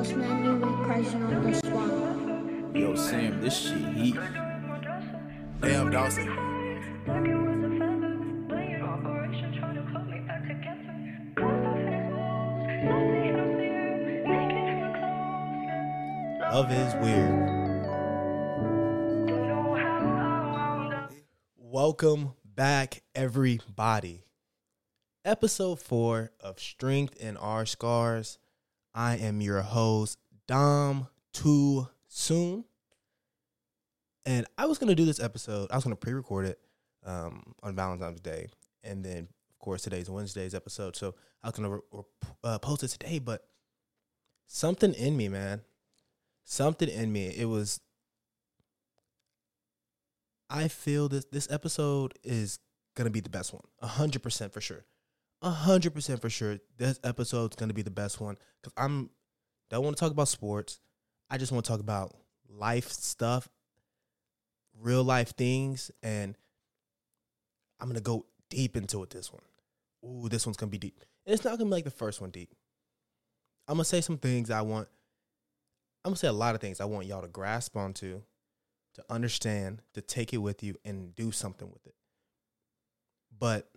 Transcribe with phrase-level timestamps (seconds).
[0.00, 2.72] on this one.
[2.74, 4.16] Yo, Sam, this shit heat.
[5.60, 6.26] Damn, Dawson.
[16.50, 17.60] Love is weird.
[21.58, 24.24] Welcome back, everybody.
[25.26, 28.38] Episode four of Strength in Our Scars.
[28.94, 32.64] I am your host, Dom Too Soon.
[34.26, 35.70] And I was gonna do this episode.
[35.70, 36.58] I was gonna pre-record it
[37.04, 38.48] um, on Valentine's Day,
[38.84, 40.96] and then of course today's Wednesday's episode.
[40.96, 42.02] So I was gonna re- re-
[42.44, 43.46] uh, post it today, but
[44.46, 45.62] something in me, man,
[46.44, 47.28] something in me.
[47.28, 47.80] It was.
[50.50, 52.58] I feel this this episode is
[52.94, 54.84] gonna be the best one, one, hundred percent for sure,
[55.42, 56.58] hundred percent for sure.
[56.76, 59.10] This episode's gonna be the best one because I'm
[59.70, 60.80] don't want to talk about sports.
[61.30, 62.14] I just want to talk about
[62.48, 63.48] life stuff,
[64.80, 66.36] real life things, and
[67.80, 69.10] I'm gonna go deep into it.
[69.10, 69.42] This one,
[70.04, 70.98] ooh, this one's gonna be deep.
[71.24, 72.54] And it's not gonna be like the first one deep.
[73.68, 74.88] I'm gonna say some things I want.
[76.04, 78.22] I'm gonna say a lot of things I want y'all to grasp onto,
[78.94, 81.94] to understand, to take it with you, and do something with it.
[83.38, 83.70] But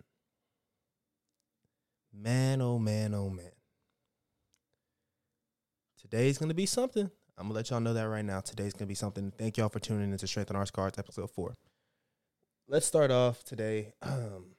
[2.14, 3.50] man, oh man, oh man.
[6.00, 7.10] Today's gonna be something.
[7.36, 8.40] I'm gonna let y'all know that right now.
[8.40, 9.32] Today's gonna be something.
[9.36, 11.54] Thank y'all for tuning in to Strength in Our Scars, episode four.
[12.68, 13.92] Let's start off today.
[14.02, 14.54] Um,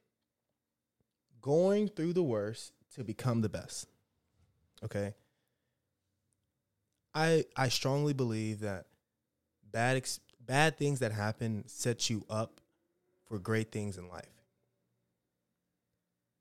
[1.41, 3.87] going through the worst to become the best.
[4.83, 5.13] Okay.
[7.13, 8.87] I I strongly believe that
[9.71, 12.59] bad ex- bad things that happen set you up
[13.25, 14.34] for great things in life.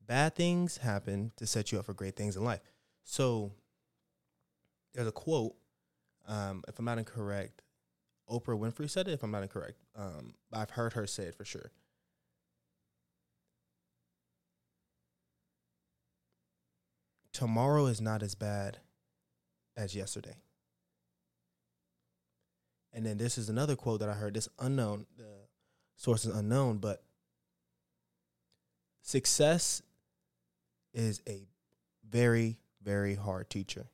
[0.06, 2.60] Bad things happen to set you up for great things in life.
[3.04, 3.52] So
[4.92, 5.54] there's a quote,
[6.26, 7.62] um, if I'm not incorrect,
[8.28, 9.12] Oprah Winfrey said it.
[9.12, 11.70] If I'm not incorrect, um, I've heard her say it for sure.
[17.32, 18.78] Tomorrow is not as bad
[19.76, 20.36] as yesterday.
[22.92, 24.34] And then this is another quote that I heard.
[24.34, 25.48] This unknown, the
[25.96, 27.02] source is unknown, but
[29.02, 29.82] success
[30.94, 31.46] is a
[32.08, 33.86] very, very hard teacher.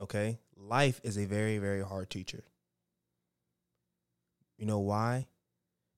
[0.00, 0.38] Okay?
[0.56, 2.42] Life is a very, very hard teacher.
[4.58, 5.26] You know why?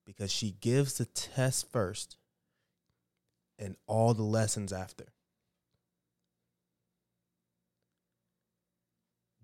[0.05, 2.17] Because she gives the test first
[3.59, 5.07] and all the lessons after.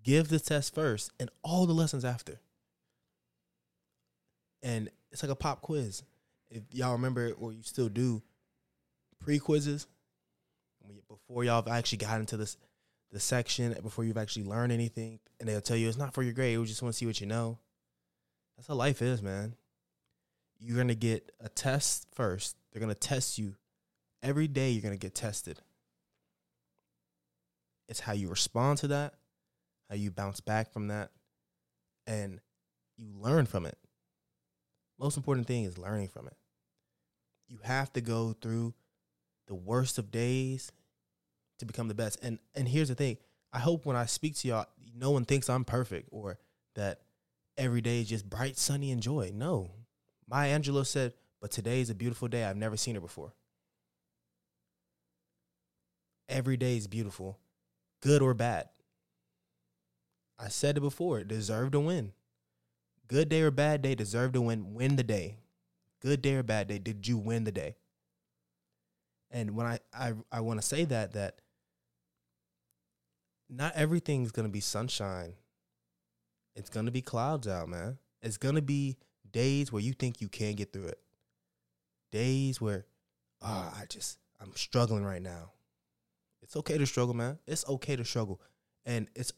[0.03, 2.41] Give the test first and all the lessons after.
[4.61, 6.03] And it's like a pop quiz.
[6.49, 8.21] If y'all remember, or you still do,
[9.23, 9.87] pre quizzes,
[11.09, 12.57] before y'all have actually got into this
[13.11, 16.33] the section, before you've actually learned anything, and they'll tell you it's not for your
[16.33, 17.59] grade, we just want to see what you know.
[18.57, 19.55] That's how life is, man.
[20.59, 22.57] You're gonna get a test first.
[22.71, 23.55] They're gonna test you
[24.23, 24.71] every day.
[24.71, 25.59] You're gonna get tested.
[27.87, 29.13] It's how you respond to that,
[29.89, 31.11] how you bounce back from that,
[32.07, 32.39] and
[32.97, 33.77] you learn from it.
[34.97, 36.37] Most important thing is learning from it.
[37.47, 38.73] You have to go through
[39.47, 40.71] the worst of days
[41.59, 42.19] to become the best.
[42.21, 43.17] And and here's the thing.
[43.51, 44.65] I hope when I speak to y'all,
[44.95, 46.39] no one thinks I'm perfect or
[46.75, 47.01] that
[47.57, 49.31] every day is just bright, sunny, and joy.
[49.33, 49.71] No.
[50.27, 52.43] Maya Angelou said, but today is a beautiful day.
[52.43, 53.33] I've never seen her before.
[56.29, 57.37] Every day is beautiful,
[58.01, 58.69] good or bad.
[60.39, 62.13] I said it before, deserve to win.
[63.07, 64.73] Good day or bad day, deserve to win.
[64.73, 65.37] Win the day.
[66.01, 67.75] Good day or bad day, did you win the day?
[69.33, 71.41] And when I I, I want to say that that
[73.49, 75.33] not everything's gonna be sunshine.
[76.55, 77.97] It's gonna be clouds out, man.
[78.21, 78.97] It's gonna be
[79.29, 80.99] days where you think you can't get through it.
[82.11, 82.85] Days where,
[83.41, 85.51] ah, oh, I just I'm struggling right now.
[86.43, 87.39] It's okay to struggle, man.
[87.47, 88.39] It's okay to struggle,
[88.85, 89.33] and it's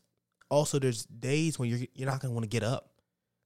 [0.49, 2.89] also there's days when you're you're not gonna want to get up.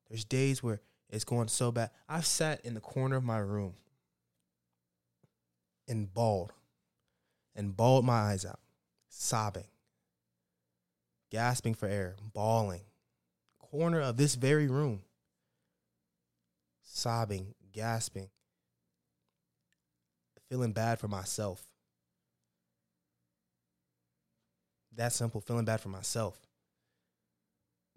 [0.10, 0.82] There's days where
[1.12, 1.92] it's going so bad.
[2.08, 3.76] I've sat in the corner of my room
[5.90, 6.54] and bawled
[7.56, 8.60] and bawled my eyes out,
[9.10, 9.68] sobbing,
[11.30, 12.82] gasping for air, bawling.
[13.60, 15.02] Corner of this very room,
[16.84, 18.30] sobbing, gasping,
[20.50, 21.64] feeling bad for myself.
[24.96, 26.40] That simple, feeling bad for myself.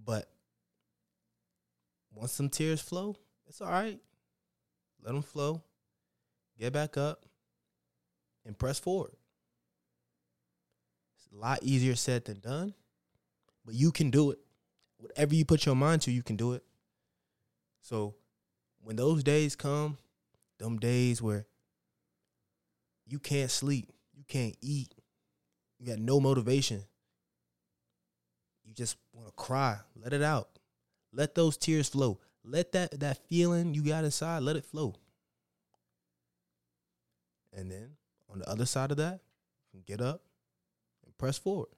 [0.04, 0.28] But
[2.14, 3.16] once some tears flow,
[3.46, 3.98] it's all right.
[5.02, 5.62] Let them flow.
[6.58, 7.24] Get back up
[8.44, 9.12] and press forward.
[11.16, 12.74] It's a lot easier said than done,
[13.64, 14.38] but you can do it.
[14.98, 16.62] Whatever you put your mind to, you can do it.
[17.80, 18.14] So
[18.80, 19.98] when those days come,
[20.58, 21.46] them days where
[23.06, 24.94] you can't sleep, you can't eat,
[25.78, 26.84] you got no motivation,
[28.64, 30.48] you just want to cry, let it out.
[31.12, 32.20] Let those tears flow.
[32.44, 34.94] Let that that feeling you got inside, let it flow.
[37.52, 37.90] And then
[38.32, 39.20] on the other side of that,
[39.86, 40.22] get up
[41.04, 41.68] and press forward.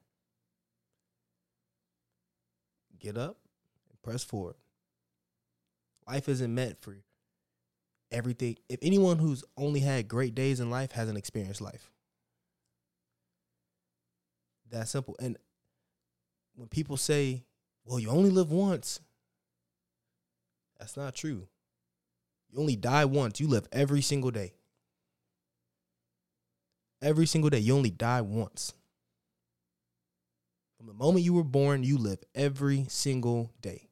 [2.98, 3.36] Get up
[3.90, 4.54] and press forward.
[6.08, 6.96] Life isn't meant for
[8.12, 8.56] everything.
[8.68, 11.90] If anyone who's only had great days in life hasn't experienced life.
[14.70, 15.16] That simple.
[15.20, 15.36] And
[16.54, 17.44] when people say,
[17.84, 19.00] well, you only live once,
[20.78, 21.48] that's not true.
[22.50, 23.40] You only die once.
[23.40, 24.54] You live every single day.
[27.04, 27.58] Every single day.
[27.58, 28.72] You only die once.
[30.78, 33.90] From the moment you were born, you live every single day.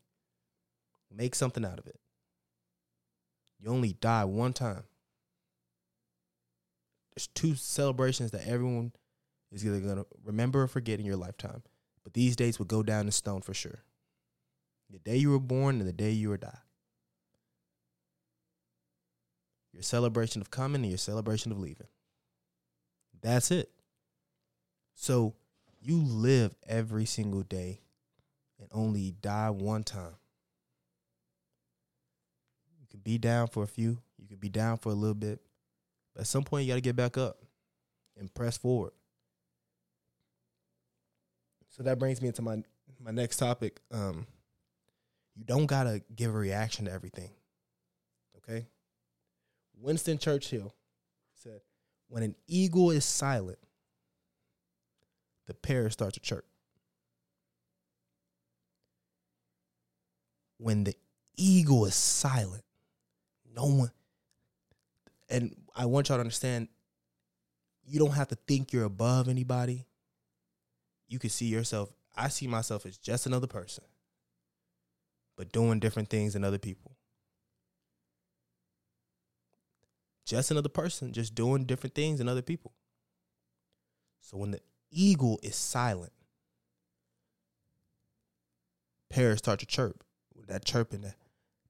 [1.14, 2.00] Make something out of it.
[3.60, 4.84] You only die one time.
[7.14, 8.92] There's two celebrations that everyone
[9.50, 11.62] is either going to remember or forget in your lifetime.
[12.04, 13.84] But these days will go down in stone for sure.
[14.90, 16.58] The day you were born and the day you were die.
[19.74, 21.88] Your celebration of coming and your celebration of leaving.
[23.22, 23.70] That's it.
[24.94, 25.34] So
[25.80, 27.80] you live every single day
[28.58, 30.16] and only die one time.
[32.80, 35.40] You can be down for a few, you can be down for a little bit,
[36.14, 37.38] but at some point you got to get back up
[38.18, 38.92] and press forward.
[41.68, 42.62] So that brings me into my
[43.00, 43.80] my next topic.
[43.90, 44.26] Um,
[45.34, 47.30] you don't gotta give a reaction to everything.
[48.36, 48.66] Okay.
[49.74, 50.74] Winston Churchill
[52.12, 53.58] "When an eagle is silent,
[55.46, 56.44] the parrot starts to chirp."
[60.58, 60.94] When the
[61.36, 62.64] eagle is silent,
[63.50, 63.92] no one.
[65.30, 66.68] And I want y'all to understand,
[67.82, 69.86] you don't have to think you're above anybody
[71.08, 71.90] you can see yourself.
[72.14, 73.84] I see myself as just another person,
[75.36, 76.91] but doing different things than other people.
[80.24, 82.72] Just another person, just doing different things than other people.
[84.20, 84.60] So when the
[84.90, 86.12] eagle is silent,
[89.10, 90.04] parrots start to chirp.
[90.48, 91.14] That chirping, that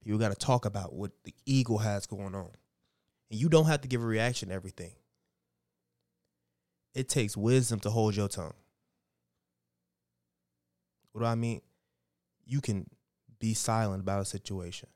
[0.02, 2.50] people got to talk about what the eagle has going on,
[3.31, 4.93] and you don't have to give a reaction to everything.
[6.94, 8.55] It takes wisdom to hold your tongue.
[11.12, 11.60] What do I mean?
[12.44, 12.88] You can
[13.38, 14.88] be silent about a situation.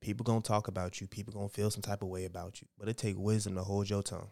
[0.00, 1.06] People gonna talk about you.
[1.06, 2.68] People gonna feel some type of way about you.
[2.78, 4.30] But it takes wisdom to hold your tongue.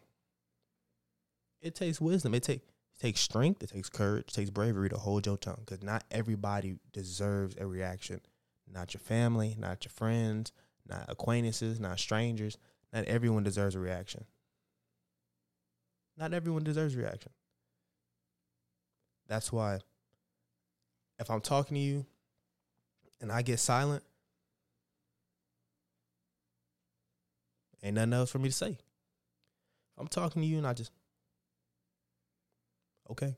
[1.60, 2.34] It takes wisdom.
[2.34, 3.62] It take it takes strength.
[3.62, 4.26] It takes courage.
[4.28, 5.62] It takes bravery to hold your tongue.
[5.64, 8.20] Because not everybody deserves a reaction.
[8.72, 9.56] Not your family.
[9.58, 10.52] Not your friends.
[10.88, 11.80] Not acquaintances.
[11.80, 12.58] Not strangers.
[12.92, 14.24] Not everyone deserves a reaction.
[16.16, 17.32] Not everyone deserves reaction.
[19.26, 19.80] That's why
[21.18, 22.06] if I'm talking to you
[23.20, 24.04] and I get silent,
[27.84, 28.78] ain't nothing else for me to say.
[29.98, 30.90] I'm talking to you and I just,
[33.10, 33.36] okay.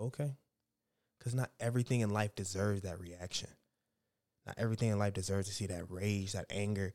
[0.00, 0.36] Okay.
[1.18, 3.50] Because not everything in life deserves that reaction.
[4.46, 6.94] Not everything in life deserves to see that rage, that anger.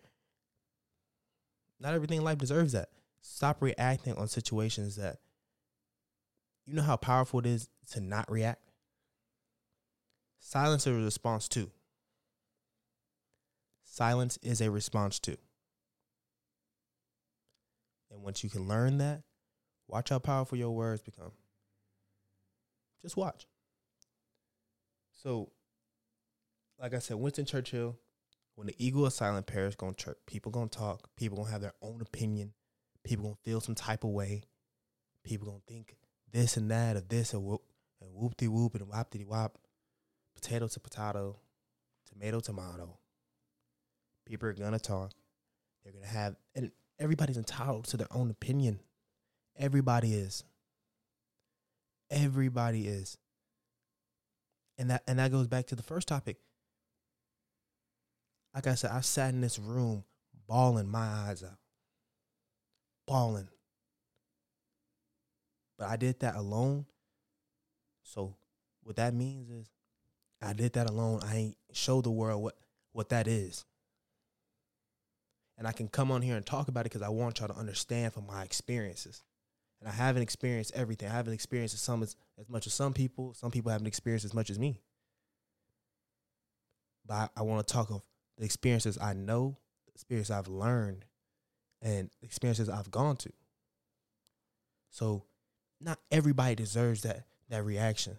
[1.80, 2.90] Not everything in life deserves that.
[3.22, 5.18] Stop reacting on situations that
[6.66, 8.62] you know how powerful it is to not react?
[10.40, 11.72] Silence is a response too.
[14.00, 15.36] Silence is a response too.
[18.10, 19.24] And once you can learn that,
[19.90, 21.34] watch how powerful your words become.
[23.02, 23.46] Just watch.
[25.12, 25.52] So,
[26.80, 27.98] like I said, Winston Churchill,
[28.56, 30.26] when the eagle is silent, parrots gonna chirp.
[30.26, 31.10] People gonna talk.
[31.18, 32.54] People gonna have their own opinion.
[33.04, 34.44] People gonna feel some type of way.
[35.26, 35.98] People gonna think
[36.32, 37.64] this and that of this and whoop
[38.00, 39.58] and whoop de whoop and wop de wop,
[40.36, 41.38] potato to potato,
[42.10, 42.98] tomato tomato.
[44.30, 45.12] People are gonna talk.
[45.84, 48.80] They're gonna have and everybody's entitled to their own opinion.
[49.58, 50.44] Everybody is.
[52.12, 53.18] Everybody is.
[54.78, 56.38] And that and that goes back to the first topic.
[58.54, 60.04] Like I said, I sat in this room
[60.48, 61.58] bawling my eyes out.
[63.08, 63.50] Bawling.
[65.78, 66.86] But I did that alone.
[68.04, 68.36] So
[68.84, 69.72] what that means is
[70.40, 71.22] I did that alone.
[71.24, 72.56] I ain't show the world what
[72.92, 73.66] what that is.
[75.60, 77.56] And I can come on here and talk about it because I want y'all to
[77.56, 79.24] understand from my experiences.
[79.82, 81.10] And I haven't experienced everything.
[81.10, 83.34] I haven't experienced some as, as much as some people.
[83.34, 84.80] Some people haven't experienced as much as me.
[87.06, 88.04] But I, I want to talk of
[88.38, 91.04] the experiences I know, the experience I've learned,
[91.82, 93.32] and the experiences I've gone to.
[94.90, 95.26] So
[95.82, 98.18] not everybody deserves that that reaction.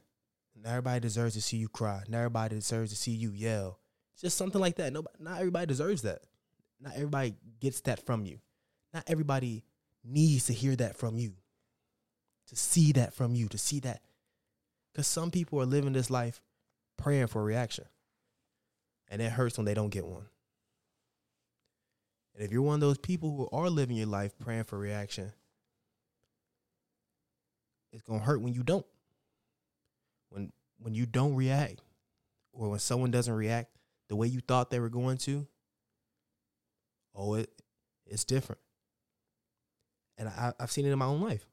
[0.62, 2.02] Not everybody deserves to see you cry.
[2.06, 3.78] Not everybody deserves to see you yell.
[4.12, 4.92] It's just something like that.
[4.92, 6.20] Nobody, not everybody deserves that.
[6.80, 8.38] Not everybody gets that from you.
[8.94, 9.64] Not everybody
[10.04, 11.34] needs to hear that from you.
[12.49, 14.00] To see that from you, to see that.
[14.92, 16.40] Because some people are living this life
[16.96, 17.84] praying for a reaction.
[19.08, 20.26] And it hurts when they don't get one.
[22.34, 25.32] And if you're one of those people who are living your life praying for reaction,
[27.92, 28.87] it's gonna hurt when you don't.
[30.30, 31.82] When when you don't react,
[32.52, 33.76] or when someone doesn't react
[34.08, 35.46] the way you thought they were going to,
[37.20, 37.50] oh, it
[38.06, 38.60] it's different.
[40.18, 41.46] And I, I've seen it in my own life.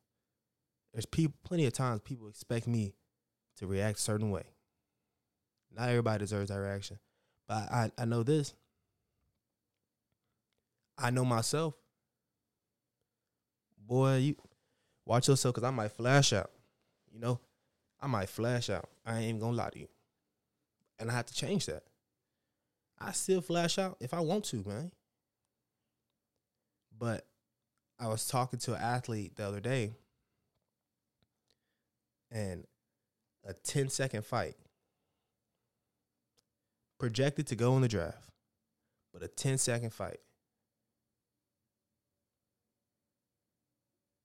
[0.93, 2.95] There's people, plenty of times people expect me
[3.57, 4.43] to react a certain way.
[5.75, 6.97] Not everybody deserves that reaction,
[7.47, 8.55] but I, I know this.
[10.97, 11.75] I know myself.
[13.85, 14.35] Boy, you
[15.05, 16.49] watch yourself because I might flash out.
[17.13, 17.39] You know,
[18.01, 18.89] I might flash out.
[19.05, 19.87] I ain't even gonna lie to you.
[20.99, 21.83] And I have to change that.
[22.99, 24.91] I still flash out if I want to, man.
[26.97, 27.25] But
[27.99, 29.93] I was talking to an athlete the other day,
[32.31, 32.65] and
[33.45, 34.55] a 10 second fight
[36.99, 38.29] projected to go in the draft,
[39.13, 40.19] but a 10 second fight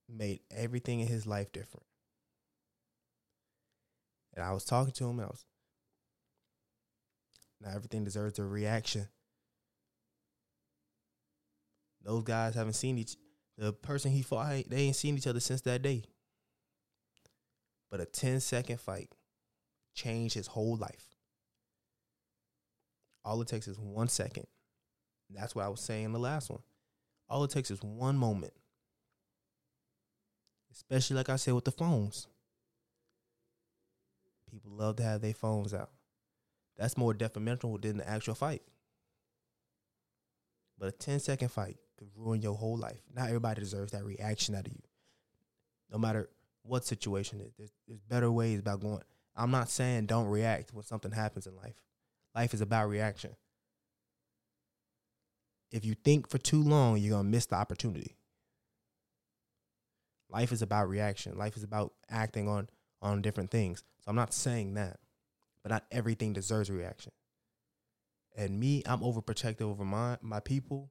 [0.09, 1.87] made everything in his life different.
[4.35, 5.45] And I was talking to him, and I was,
[7.61, 9.09] now everything deserves a reaction.
[12.04, 13.16] Those guys haven't seen each
[13.59, 16.04] the person he fought, they ain't seen each other since that day.
[17.90, 19.11] But a 10 second fight
[19.94, 21.14] changed his whole life.
[23.25, 24.47] All it takes is one second.
[25.30, 26.62] That's what I was saying in the last one.
[27.28, 28.52] All it takes is one moment.
[30.73, 32.26] Especially, like I said, with the phones.
[34.50, 35.90] People love to have their phones out.
[36.76, 38.62] That's more detrimental than the actual fight.
[40.78, 43.00] But a 10 second fight could ruin your whole life.
[43.14, 44.82] Not everybody deserves that reaction out of you.
[45.90, 46.28] No matter
[46.62, 49.02] what situation it is, there's, there's better ways about going.
[49.37, 51.75] I'm not saying don't react when something happens in life.
[52.35, 53.37] Life is about reaction.
[55.71, 58.16] If you think for too long, you're going to miss the opportunity.
[60.28, 61.37] Life is about reaction.
[61.37, 62.68] Life is about acting on
[63.00, 63.82] on different things.
[64.00, 64.99] So I'm not saying that,
[65.62, 67.12] but not everything deserves reaction.
[68.37, 70.90] And me, I'm overprotective over my my people,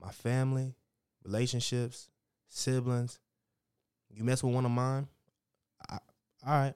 [0.00, 0.74] my family,
[1.24, 2.08] relationships,
[2.48, 3.18] siblings.
[4.10, 5.08] You mess with one of mine,
[5.88, 5.98] I,
[6.46, 6.74] all right.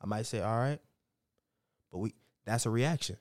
[0.00, 0.80] I might say all right,
[1.92, 3.16] but we that's a reaction.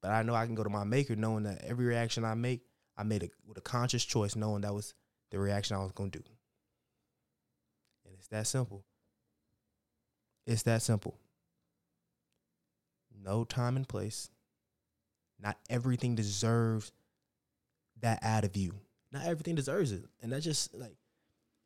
[0.00, 2.62] But I know I can go to my maker knowing that every reaction I make,
[2.96, 4.94] I made it with a conscious choice, knowing that was
[5.30, 6.22] the reaction I was gonna do.
[8.06, 8.84] And it's that simple.
[10.46, 11.18] It's that simple.
[13.22, 14.30] No time and place.
[15.42, 16.92] Not everything deserves
[18.00, 18.72] that out of you.
[19.12, 20.04] Not everything deserves it.
[20.22, 20.96] And that's just like,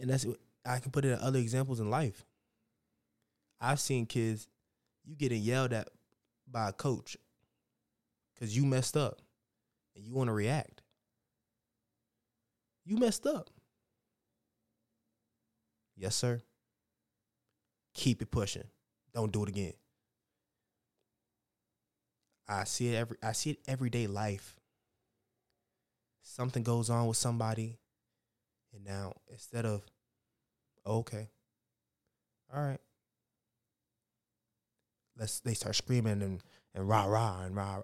[0.00, 0.26] and that's,
[0.64, 2.24] I can put it in other examples in life.
[3.60, 4.48] I've seen kids,
[5.04, 5.88] you getting yelled at
[6.50, 7.16] by a coach
[8.34, 9.20] because you messed up
[9.96, 10.82] and you want to react.
[12.84, 13.50] You messed up.
[15.96, 16.42] Yes, sir.
[17.94, 18.64] Keep it pushing.
[19.14, 19.72] Don't do it again.
[22.48, 24.56] I see it every I see it everyday life.
[26.22, 27.78] Something goes on with somebody,
[28.74, 29.82] and now instead of
[30.86, 31.28] okay,
[32.54, 32.80] all right,
[35.18, 36.42] let's they start screaming and
[36.74, 37.82] and rah rah and rah.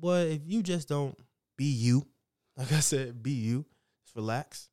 [0.00, 1.16] But if you just don't
[1.56, 2.06] be you,
[2.56, 3.64] like I said, be you,
[4.04, 4.68] just relax,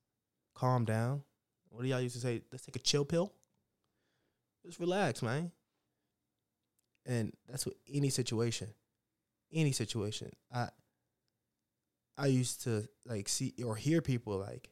[0.55, 1.23] calm down.
[1.69, 2.41] What do y'all used to say?
[2.51, 3.31] Let's take a chill pill.
[4.65, 5.51] Just relax, man.
[7.05, 8.67] And that's what any situation
[9.53, 10.31] any situation.
[10.53, 10.69] I
[12.17, 14.69] I used to like see or hear people like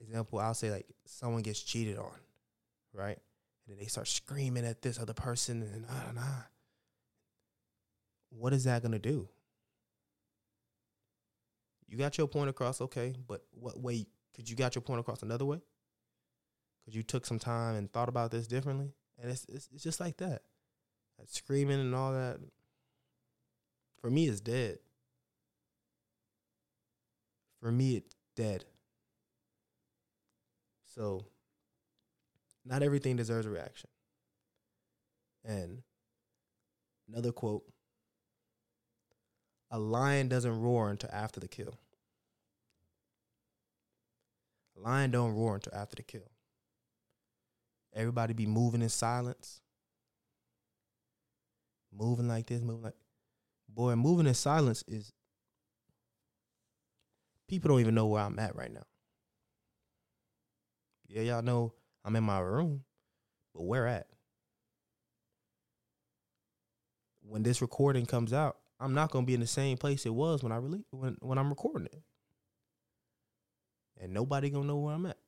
[0.00, 2.18] example, I'll say like someone gets cheated on,
[2.92, 3.18] right?
[3.66, 6.42] And then they start screaming at this other person and ah nah.
[8.30, 9.28] What is that gonna do?
[11.86, 15.22] You got your point across, okay, but what way could you got your point across
[15.22, 15.60] another way?
[16.80, 20.00] Because you took some time and thought about this differently, and it's, it's it's just
[20.00, 20.42] like that,
[21.18, 22.38] that screaming and all that
[24.04, 24.76] for me, it's dead.
[27.58, 28.66] For me, it's dead.
[30.94, 31.24] So,
[32.66, 33.88] not everything deserves a reaction.
[35.42, 35.80] And
[37.08, 37.62] another quote
[39.70, 41.78] A lion doesn't roar until after the kill.
[44.76, 46.30] A lion don't roar until after the kill.
[47.94, 49.62] Everybody be moving in silence.
[51.90, 52.96] Moving like this, moving like
[53.74, 55.12] boy, moving in silence is
[57.48, 58.84] people don't even know where I'm at right now.
[61.06, 62.84] Yeah, y'all know I'm in my room,
[63.54, 64.06] but where at?
[67.26, 70.42] When this recording comes out, I'm not gonna be in the same place it was
[70.42, 72.02] when I really when when I'm recording it,
[74.00, 75.18] and nobody gonna know where I'm at.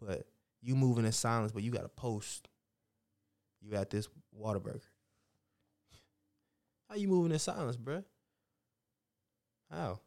[0.00, 0.26] But
[0.60, 2.48] you moving in silence, but you got to post.
[3.60, 4.80] You at this Whataburger.
[6.88, 8.04] How you moving in silence, bruh?
[9.70, 10.00] How?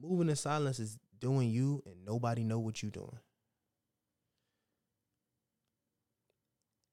[0.00, 3.18] Moving in silence is doing you and nobody know what you doing.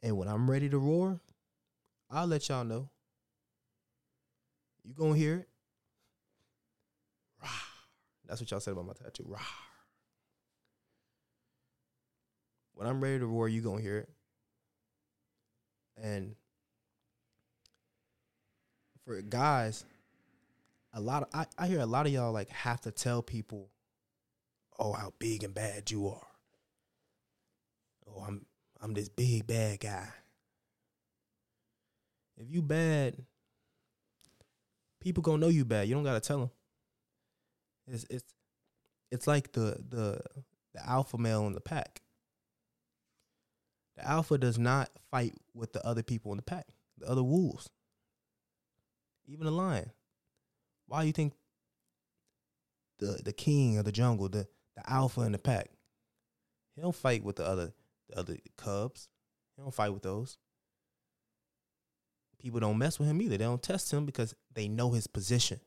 [0.02, 1.20] And when I'm ready to roar,
[2.10, 2.90] I'll let y'all know.
[4.84, 5.50] You gonna hear it?
[8.28, 9.36] That's what y'all said about my tattoo.
[12.74, 14.10] When I'm ready to roar, you gonna hear it.
[15.98, 16.36] And
[19.06, 19.86] for guys,
[20.94, 23.70] a lot of I, I hear a lot of y'all like have to tell people,
[24.80, 26.28] oh, how big and bad you are.
[28.08, 28.46] Oh, I'm
[28.82, 30.08] I'm this big bad guy.
[32.38, 33.16] If you bad,
[35.00, 35.88] people gonna know you bad.
[35.88, 36.52] You don't gotta tell them.
[37.88, 38.26] It's it's
[39.12, 40.20] it's like the the
[40.74, 42.02] the alpha male in the pack.
[43.98, 47.70] The alpha does not fight with the other people in the pack, the other wolves,
[49.28, 49.92] even the lion.
[50.88, 51.34] Why you think
[53.00, 55.70] the the king of the jungle, the the alpha in the pack,
[56.76, 57.74] he don't fight with the other
[58.10, 59.10] the other cubs.
[59.56, 60.38] He don't fight with those.
[62.40, 63.38] People don't mess with him either.
[63.38, 65.60] They don't test him because they know his position.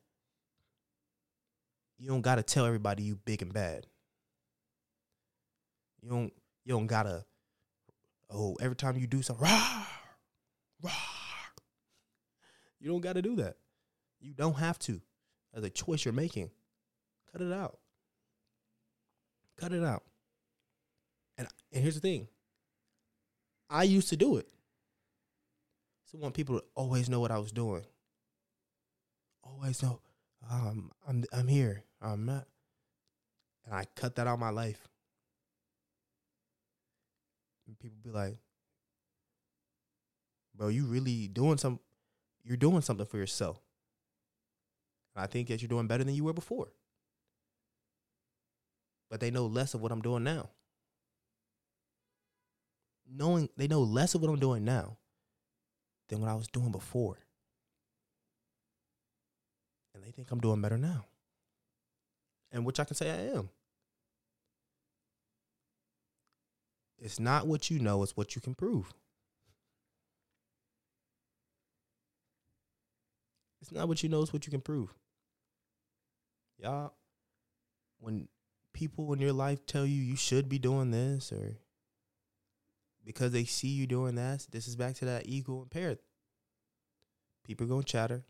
[1.99, 3.87] You don't gotta tell everybody you big and bad.
[6.01, 6.33] You don't
[6.65, 7.25] you don't gotta
[8.31, 9.87] oh, every time you do something, rah,
[10.83, 11.18] rah.
[12.81, 13.57] You don't gotta do that.
[14.21, 15.01] You don't have to.
[15.55, 16.51] As a choice you're making.
[17.33, 17.79] Cut it out.
[19.57, 20.05] Cut it out.
[21.37, 22.29] And and here's the thing.
[23.71, 24.49] I used to do it.
[26.05, 27.85] So I want people to always know what I was doing.
[29.45, 30.01] Always know.
[30.51, 31.85] Um, I'm I'm here.
[32.01, 32.47] I'm not.
[33.67, 34.89] And I cut that out of my life.
[37.67, 38.39] And people be like,
[40.55, 41.81] "Bro, you really doing some?
[42.49, 43.61] You're doing something for yourself."
[45.15, 46.73] And I think that you're doing better than you were before.
[49.11, 50.49] But they know less of what I'm doing now.
[53.07, 54.97] Knowing they know less of what I'm doing now
[56.09, 57.19] than what I was doing before.
[59.95, 61.05] And they think I'm doing better now.
[62.51, 63.51] And which I can say I am.
[66.99, 68.95] It's not what you know, it's what you can prove.
[73.61, 74.95] It's not what you know, it's what you can prove.
[76.59, 76.95] Y'all,
[78.01, 78.29] when
[78.73, 81.57] people in your life tell you you should be doing this or
[83.05, 85.99] because they see you doing that, this is back to that ego impaired.
[87.45, 88.25] People gonna chatter.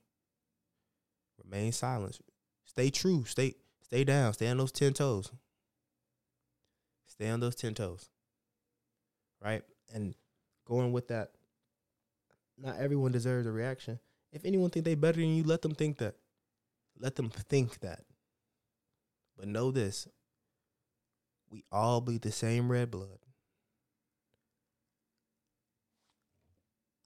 [1.43, 2.19] Remain silent.
[2.65, 3.25] Stay true.
[3.25, 4.33] Stay stay down.
[4.33, 5.33] Stay on those ten toes.
[7.07, 8.09] Stay on those ten toes.
[9.43, 9.63] Right?
[9.93, 10.15] And
[10.65, 11.33] going with that,
[12.57, 13.99] not everyone deserves a reaction.
[14.33, 16.15] If anyone think they better than you, let them think that.
[16.99, 18.01] Let them think that.
[19.37, 20.09] But know this.
[21.51, 23.19] We all bleed the same red blood.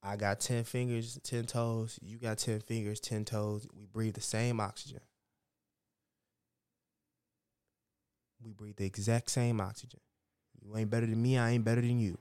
[0.03, 1.99] I got 10 fingers, 10 toes.
[2.03, 3.69] You got 10 fingers, 10 toes.
[3.73, 5.01] We breathe the same oxygen.
[8.43, 10.01] We breathe the exact same oxygen.
[10.61, 11.39] You ain't better than me.
[11.39, 12.19] I ain't better than you.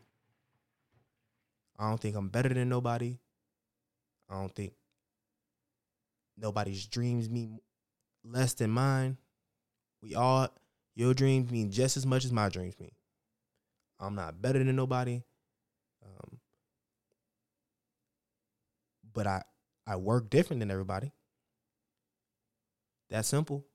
[1.80, 3.18] I don't think I'm better than nobody.
[4.30, 4.74] I don't think
[6.42, 7.60] nobody's dreams mean
[8.24, 9.18] less than mine.
[10.02, 10.50] We all,
[10.96, 12.92] your dreams mean just as much as my dreams mean.
[14.00, 15.22] I'm not better than nobody.
[16.04, 16.40] Um,
[19.14, 19.44] but I
[19.86, 21.12] I work different than everybody.
[23.10, 23.66] That simple.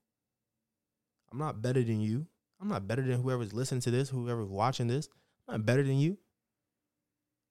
[1.31, 2.27] I'm not better than you.
[2.61, 5.09] I'm not better than whoever's listening to this, whoever's watching this.
[5.47, 6.17] I'm not better than you.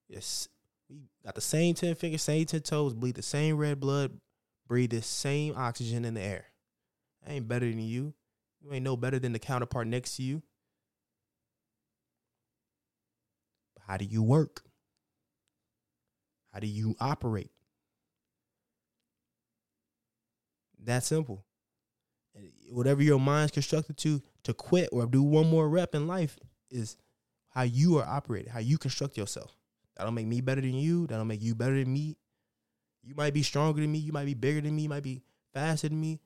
[0.08, 0.50] Yes,
[0.90, 4.20] we got the same 10 fingers, same 10 toes, bleed the same red blood,
[4.68, 6.46] breathe the same oxygen in the air.
[7.28, 8.14] I ain't better than you.
[8.62, 10.42] You ain't no better than the counterpart next to you.
[13.88, 14.64] how do you work?
[16.52, 17.52] How do you operate?
[20.84, 21.46] That simple.
[22.70, 26.38] Whatever your mind's constructed to to quit or do one more rep in life
[26.70, 26.98] is
[27.50, 29.56] how you are operated, how you construct yourself.
[29.96, 31.08] That'll make me better than you.
[31.08, 32.18] That'll make you better than me.
[33.06, 34.00] You might be stronger than me.
[34.00, 34.84] You might be bigger than me.
[34.84, 35.22] You might be
[35.54, 36.20] faster than me.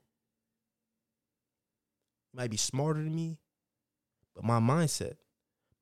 [2.32, 3.38] You might be smarter than me.
[4.34, 5.16] But my mindset,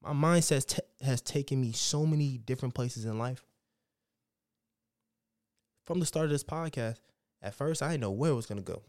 [0.02, 3.46] my mindset t- has taken me so many different places in life.
[5.86, 7.00] From the start of this podcast,
[7.42, 8.82] at first I didn't know where it was gonna go.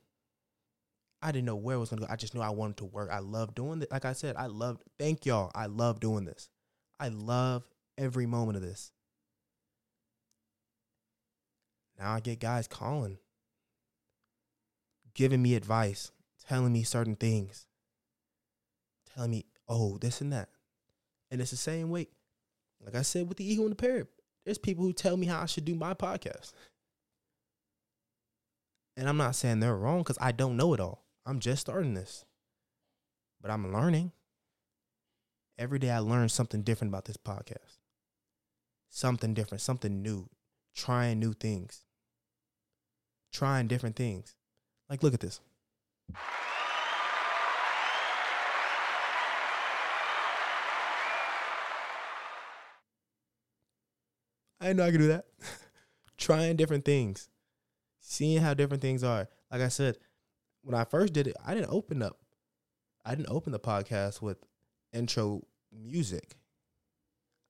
[1.20, 2.08] I didn't know where it was gonna go.
[2.08, 3.10] I just knew I wanted to work.
[3.12, 3.90] I love doing it.
[3.90, 4.78] Like I said, I love.
[4.98, 5.50] Thank y'all.
[5.54, 6.48] I love doing this.
[6.98, 7.68] I love
[7.98, 8.92] every moment of this.
[11.98, 13.18] Now I get guys calling,
[15.14, 16.12] giving me advice,
[16.46, 17.66] telling me certain things,
[19.14, 20.48] telling me, oh, this and that.
[21.30, 22.08] And it's the same way.
[22.84, 24.06] Like I said with the ego and the parrot,
[24.44, 26.52] there's people who tell me how I should do my podcast.
[28.96, 31.04] And I'm not saying they're wrong because I don't know it all.
[31.26, 32.24] I'm just starting this.
[33.40, 34.12] But I'm learning.
[35.58, 37.78] Every day I learn something different about this podcast.
[38.88, 40.28] Something different, something new,
[40.74, 41.84] trying new things,
[43.32, 44.34] trying different things.
[44.88, 45.40] Like, look at this.
[54.60, 55.26] I didn't know I could do that.
[56.18, 57.30] trying different things,
[58.00, 59.28] seeing how different things are.
[59.50, 59.98] Like I said,
[60.62, 62.18] when I first did it, I didn't open up.
[63.04, 64.38] I didn't open the podcast with
[64.92, 66.34] intro music.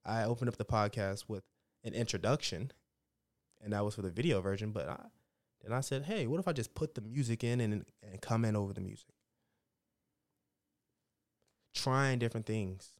[0.04, 1.44] I opened up the podcast with
[1.82, 2.72] an introduction,
[3.60, 4.70] and that was for the video version.
[4.70, 5.06] But I,
[5.62, 8.56] then I said, "Hey, what if I just put the music in and and comment
[8.56, 9.08] over the music?"
[11.74, 12.92] Trying different things.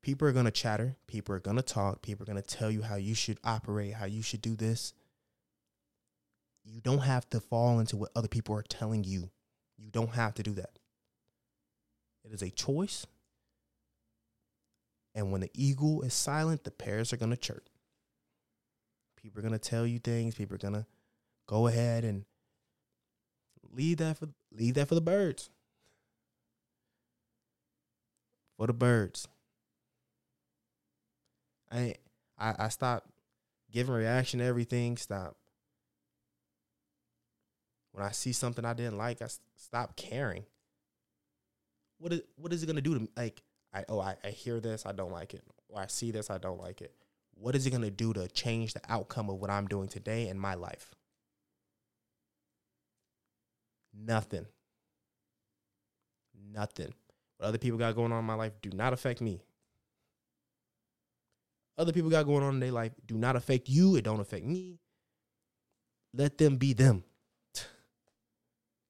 [0.00, 0.96] People are gonna chatter.
[1.06, 2.02] People are gonna talk.
[2.02, 4.94] People are gonna tell you how you should operate, how you should do this.
[6.64, 9.30] You don't have to fall into what other people are telling you.
[9.76, 10.78] You don't have to do that.
[12.24, 13.06] It is a choice.
[15.14, 17.68] And when the eagle is silent, the parrots are going to chirp.
[19.22, 20.34] People are to tell you things.
[20.34, 20.86] People are to
[21.46, 22.24] go ahead and
[23.72, 25.50] leave that for leave that for the birds.
[28.56, 29.26] For the birds.
[31.70, 31.94] I
[32.38, 32.68] I, I
[33.72, 34.96] giving reaction to everything.
[34.96, 35.36] Stop.
[37.92, 40.44] When I see something I didn't like, I stop caring.
[41.98, 43.08] What is what is it gonna do to me?
[43.16, 43.42] Like
[43.74, 45.42] I oh I, I hear this, I don't like it.
[45.68, 46.94] Or I see this, I don't like it.
[47.40, 50.38] What is it gonna do to change the outcome of what I'm doing today in
[50.38, 50.94] my life?
[53.94, 54.46] Nothing.
[56.52, 56.92] Nothing.
[57.36, 59.40] What other people got going on in my life do not affect me.
[61.76, 63.94] Other people got going on in their life do not affect you.
[63.94, 64.80] It don't affect me.
[66.12, 67.04] Let them be them.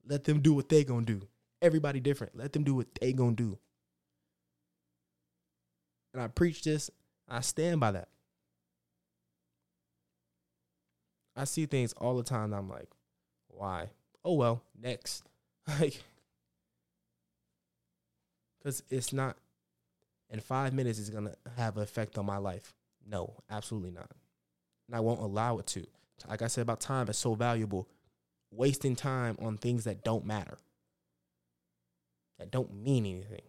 [0.07, 1.21] Let them do what they gonna do.
[1.61, 2.35] Everybody different.
[2.35, 3.59] Let them do what they gonna do.
[6.15, 6.91] And I preach this.
[7.29, 8.09] I stand by that.
[11.38, 12.53] I see things all the time.
[12.53, 12.88] I'm like,
[13.46, 13.90] why?
[14.24, 15.24] Oh well, next.
[15.81, 16.03] Like,
[18.59, 19.37] because it's not.
[20.31, 22.72] In five minutes, it's gonna have an effect on my life.
[23.07, 24.11] No, absolutely not.
[24.87, 25.87] And I won't allow it to.
[26.27, 27.87] Like I said about time, it's so valuable
[28.51, 30.57] wasting time on things that don't matter,
[32.38, 33.42] that don't mean anything.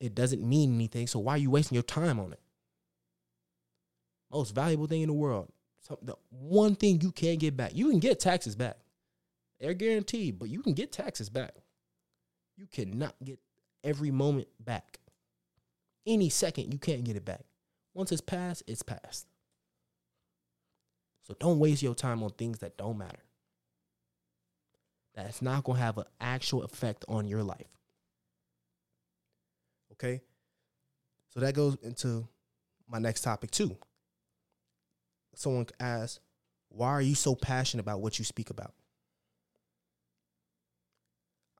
[0.00, 2.40] It doesn't mean anything, so why are you wasting your time on it?
[4.32, 5.50] Most valuable thing in the world.
[5.80, 8.76] So the one thing you can get back, you can get taxes back.
[9.60, 11.52] They're guaranteed, but you can get taxes back.
[12.56, 13.38] You cannot get
[13.82, 14.98] every moment back.
[16.06, 17.42] Any second, you can't get it back.
[17.94, 19.26] Once it's passed, it's passed.
[21.22, 23.18] So don't waste your time on things that don't matter.
[25.14, 27.66] That's not going to have an actual effect on your life.
[29.92, 30.22] Okay?
[31.30, 32.26] So that goes into
[32.88, 33.76] my next topic too.
[35.38, 36.18] Someone asked,
[36.68, 38.74] why are you so passionate about what you speak about?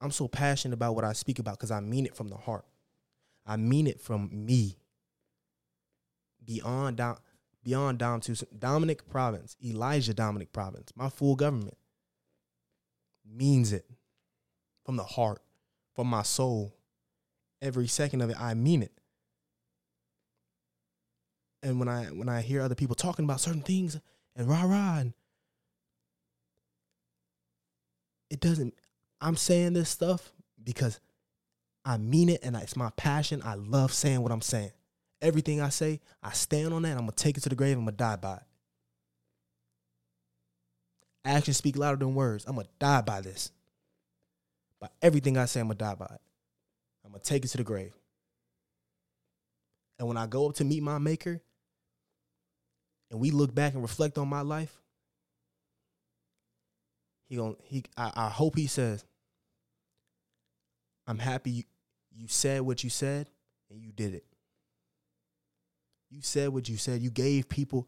[0.00, 2.64] I'm so passionate about what I speak about because I mean it from the heart.
[3.46, 4.78] I mean it from me.
[6.44, 7.18] Beyond down,
[7.62, 11.76] beyond Dom to Dominic Province, Elijah Dominic Province, my full government
[13.24, 13.86] means it
[14.84, 15.40] from the heart,
[15.94, 16.74] from my soul.
[17.62, 18.97] Every second of it, I mean it.
[21.62, 23.98] And when I when I hear other people talking about certain things
[24.36, 25.12] and rah rah, and
[28.30, 28.74] it doesn't.
[29.20, 31.00] I'm saying this stuff because
[31.84, 33.42] I mean it and it's my passion.
[33.44, 34.70] I love saying what I'm saying.
[35.20, 36.92] Everything I say, I stand on that.
[36.92, 37.76] I'm gonna take it to the grave.
[37.76, 38.42] I'm gonna die by it.
[41.24, 42.44] Actions speak louder than words.
[42.46, 43.50] I'm gonna die by this.
[44.80, 46.20] By everything I say, I'm gonna die by it.
[47.04, 47.94] I'm gonna take it to the grave.
[49.98, 51.40] And when I go up to meet my maker
[53.10, 54.80] and we look back and reflect on my life,
[57.28, 59.04] he going he I, I hope he says,
[61.06, 61.62] I'm happy you,
[62.14, 63.28] you said what you said
[63.70, 64.24] and you did it.
[66.10, 67.02] You said what you said.
[67.02, 67.86] You gave people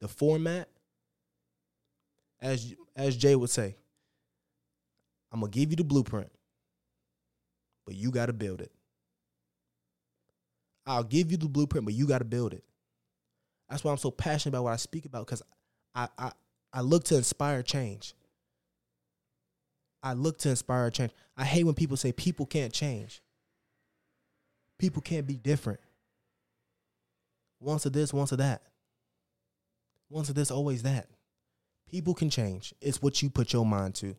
[0.00, 0.68] the format.
[2.40, 3.76] As as Jay would say,
[5.30, 6.30] I'm gonna give you the blueprint,
[7.84, 8.72] but you gotta build it.
[10.86, 12.64] I'll give you the blueprint, but you gotta build it.
[13.70, 15.42] That's why I'm so passionate about what I speak about, because
[15.94, 16.32] I, I
[16.72, 18.14] I look to inspire change.
[20.02, 21.12] I look to inspire change.
[21.36, 23.22] I hate when people say people can't change.
[24.78, 25.80] People can't be different.
[27.60, 28.62] Once of this, once of that.
[30.08, 31.06] Once of this, always that.
[31.88, 32.74] People can change.
[32.80, 34.16] It's what you put your mind to.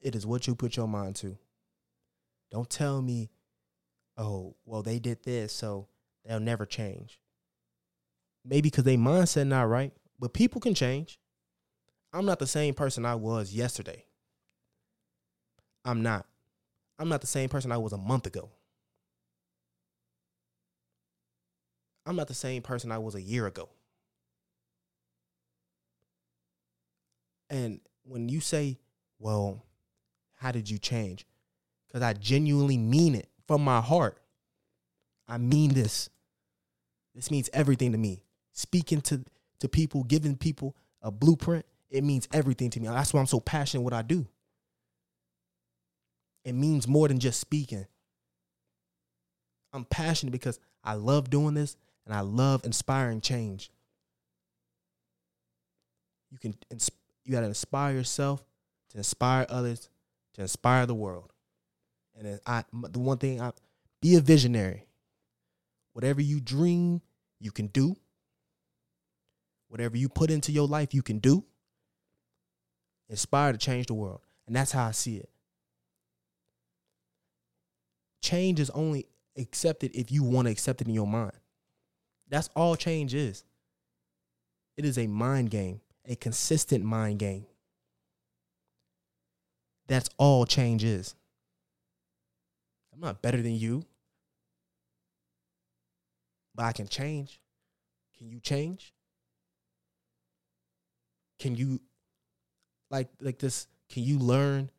[0.00, 1.38] It is what you put your mind to.
[2.52, 3.30] Don't tell me,
[4.18, 5.88] oh, well, they did this, so
[6.24, 7.18] they'll never change.
[8.46, 11.18] Maybe because they mindset not right, but people can change.
[12.12, 14.04] I'm not the same person I was yesterday.
[15.84, 16.26] I'm not.
[16.98, 18.50] I'm not the same person I was a month ago.
[22.06, 23.68] I'm not the same person I was a year ago.
[27.50, 28.78] And when you say,
[29.18, 29.64] well,
[30.36, 31.26] how did you change?
[31.88, 34.18] Because I genuinely mean it from my heart.
[35.28, 36.08] I mean this.
[37.14, 38.22] This means everything to me.
[38.56, 39.22] Speaking to,
[39.60, 42.88] to people, giving people a blueprint, it means everything to me.
[42.88, 44.26] That's why I'm so passionate what I do.
[46.42, 47.86] It means more than just speaking.
[49.74, 53.70] I'm passionate because I love doing this and I love inspiring change.
[56.30, 56.54] You can
[57.24, 58.42] you got to inspire yourself
[58.90, 59.90] to inspire others
[60.34, 61.30] to inspire the world.
[62.18, 63.52] And I the one thing I
[64.00, 64.86] be a visionary.
[65.92, 67.02] Whatever you dream,
[67.38, 67.96] you can do.
[69.68, 71.44] Whatever you put into your life, you can do.
[73.08, 74.20] Inspire to change the world.
[74.46, 75.28] And that's how I see it.
[78.22, 81.32] Change is only accepted if you want to accept it in your mind.
[82.28, 83.44] That's all change is.
[84.76, 87.46] It is a mind game, a consistent mind game.
[89.86, 91.14] That's all change is.
[92.92, 93.84] I'm not better than you,
[96.54, 97.40] but I can change.
[98.18, 98.92] Can you change?
[101.38, 101.80] Can you
[102.90, 104.70] like like this can you learn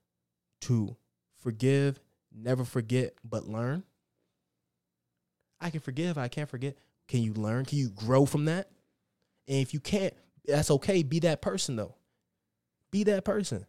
[0.62, 0.96] to
[1.42, 2.00] forgive,
[2.34, 3.84] never forget but learn?
[5.60, 6.78] I can forgive, I can't forget.
[7.08, 7.66] Can you learn?
[7.66, 8.70] Can you grow from that?
[9.48, 10.14] And if you can't,
[10.46, 11.04] that's okay.
[11.04, 11.96] Be that person though.
[12.92, 13.66] Be that person.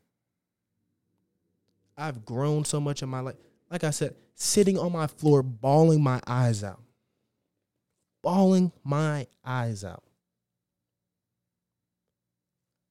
[1.96, 3.36] I've grown so much in my life.
[3.70, 6.80] Like I said, sitting on my floor, bawling my eyes out.
[8.22, 10.02] Bawling my eyes out.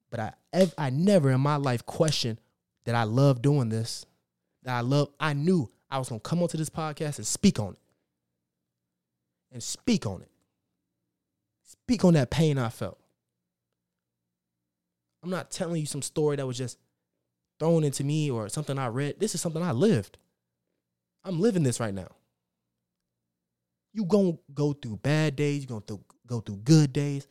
[0.09, 0.33] But I
[0.77, 2.39] I never in my life questioned
[2.85, 4.05] that I love doing this.
[4.63, 7.73] That I love, I knew I was gonna come onto this podcast and speak on
[7.73, 7.79] it.
[9.51, 10.31] And speak on it.
[11.63, 12.97] Speak on that pain I felt.
[15.21, 16.77] I'm not telling you some story that was just
[17.59, 19.19] thrown into me or something I read.
[19.19, 20.17] This is something I lived.
[21.25, 22.15] I'm living this right now.
[23.93, 27.27] You gonna go through bad days, you're gonna go through good days.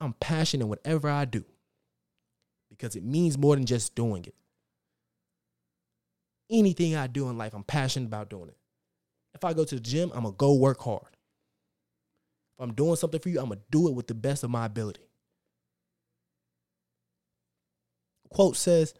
[0.00, 1.44] I'm passionate in whatever I do
[2.76, 4.34] because it means more than just doing it.
[6.50, 8.56] Anything I do in life, I'm passionate about doing it.
[9.34, 11.14] If I go to the gym, I'm gonna go work hard.
[12.56, 14.50] If I'm doing something for you, I'm going to do it with the best of
[14.50, 15.02] my ability.
[18.30, 18.94] Quote says,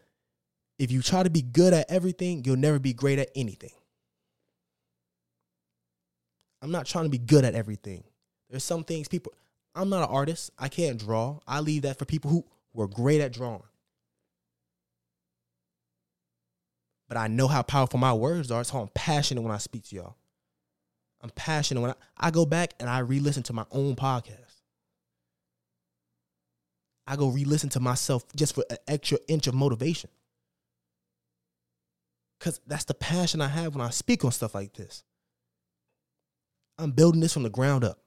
[0.77, 3.71] if you try to be good at everything, you'll never be great at anything.
[6.61, 8.03] I'm not trying to be good at everything.
[8.49, 9.33] There's some things people,
[9.73, 10.51] I'm not an artist.
[10.57, 11.39] I can't draw.
[11.47, 13.63] I leave that for people who were great at drawing.
[17.07, 19.95] But I know how powerful my words are, so I'm passionate when I speak to
[19.95, 20.17] y'all.
[21.21, 24.61] I'm passionate when I, I go back and I re-listen to my own podcast.
[27.07, 30.09] I go re-listen to myself just for an extra inch of motivation.
[32.39, 35.03] Cause that's the passion I have when I speak on stuff like this.
[36.77, 37.99] I'm building this from the ground up.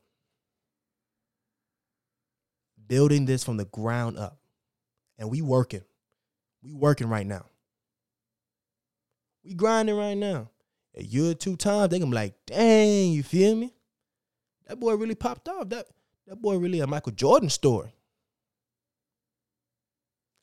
[2.87, 4.38] Building this from the ground up.
[5.18, 5.83] And we working.
[6.62, 7.46] We working right now.
[9.44, 10.50] We grinding right now.
[10.96, 13.72] a year or two times, they gonna be like, dang, you feel me?
[14.66, 15.68] That boy really popped off.
[15.68, 15.87] That
[16.26, 17.94] that boy really a Michael Jordan story.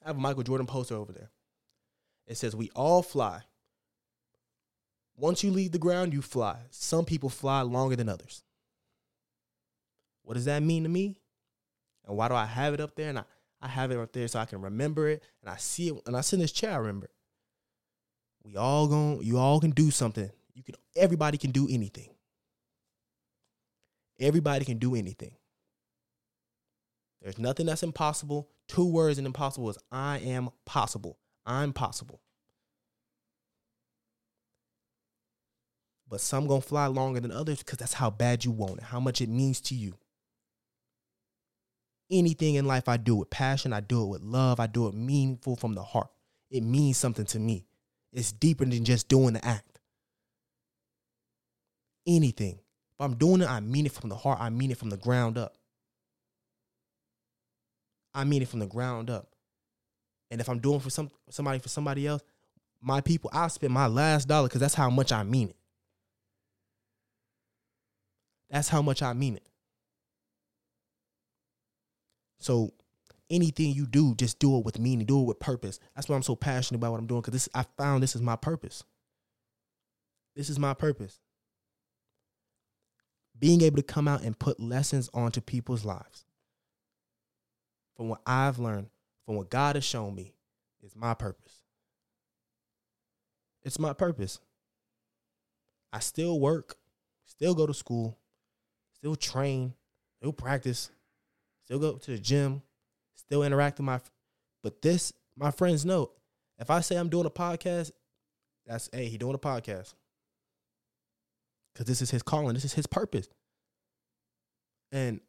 [0.04, 1.30] I have a Michael Jordan poster over there.
[2.28, 3.42] It says, We all fly.
[5.18, 6.58] Once you leave the ground, you fly.
[6.72, 8.44] Some people fly longer than others.
[10.24, 11.20] What does that mean to me?
[12.06, 13.10] And why do I have it up there?
[13.10, 13.24] And I,
[13.66, 15.24] I have it up there so I can remember it.
[15.42, 15.96] And I see it.
[16.06, 17.10] And I sit in this chair, I remember.
[18.44, 20.30] We all going you all can do something.
[20.54, 22.10] You can everybody can do anything.
[24.20, 25.34] Everybody can do anything.
[27.24, 28.50] There's nothing that's impossible.
[28.68, 31.18] Two words in impossible is I am possible.
[31.44, 32.22] I'm possible.
[36.08, 39.00] But some gonna fly longer than others because that's how bad you want it, how
[39.00, 39.96] much it means to you.
[42.12, 44.94] Anything in life I do with passion, I do it with love, I do it
[44.94, 46.10] meaningful from the heart.
[46.52, 47.66] It means something to me.
[48.14, 49.80] It's deeper than just doing the act.
[52.08, 52.60] Anything.
[52.98, 54.40] If I'm doing it, I mean it from the heart.
[54.40, 55.56] I mean it from the ground up.
[58.14, 59.28] I mean it from the ground up.
[60.32, 62.22] And if I'm doing for some somebody for somebody else,
[62.82, 65.58] my people, I'll spend my last dollar because that's how much I mean it.
[68.50, 69.48] That's how much I mean it.
[72.40, 72.74] So
[73.30, 75.80] anything you do, just do it with meaning, do it with purpose.
[75.96, 78.22] That's why I'm so passionate about what I'm doing because this I found this is
[78.22, 78.84] my purpose.
[80.36, 81.20] This is my purpose.
[83.38, 86.26] Being able to come out and put lessons onto people's lives.
[87.96, 88.88] From what I've learned,
[89.26, 90.34] from what God has shown me,
[90.84, 91.64] is my purpose.
[93.64, 94.40] It's my purpose.
[95.92, 96.76] I still work,
[97.26, 98.18] still go to school,
[98.94, 99.74] still train,
[100.18, 100.92] still practice,
[101.66, 102.62] still go to the gym,
[103.16, 104.00] still interact with my.
[104.64, 106.12] But this, my friends know,
[106.58, 107.92] if I say I'm doing a podcast,
[108.66, 109.94] that's hey, he doing a podcast
[111.74, 113.28] because this is his calling, this is his purpose,
[114.92, 115.20] and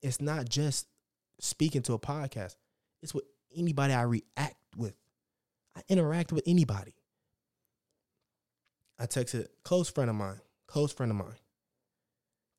[0.00, 0.86] it's not just
[1.40, 2.56] speaking to a podcast;
[3.02, 4.94] it's with anybody I react with.
[5.76, 6.94] I interact with anybody.
[8.98, 11.36] I texted a close friend of mine, close friend of mine,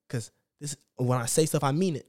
[0.07, 0.31] because
[0.63, 2.07] this when I say stuff, I mean it.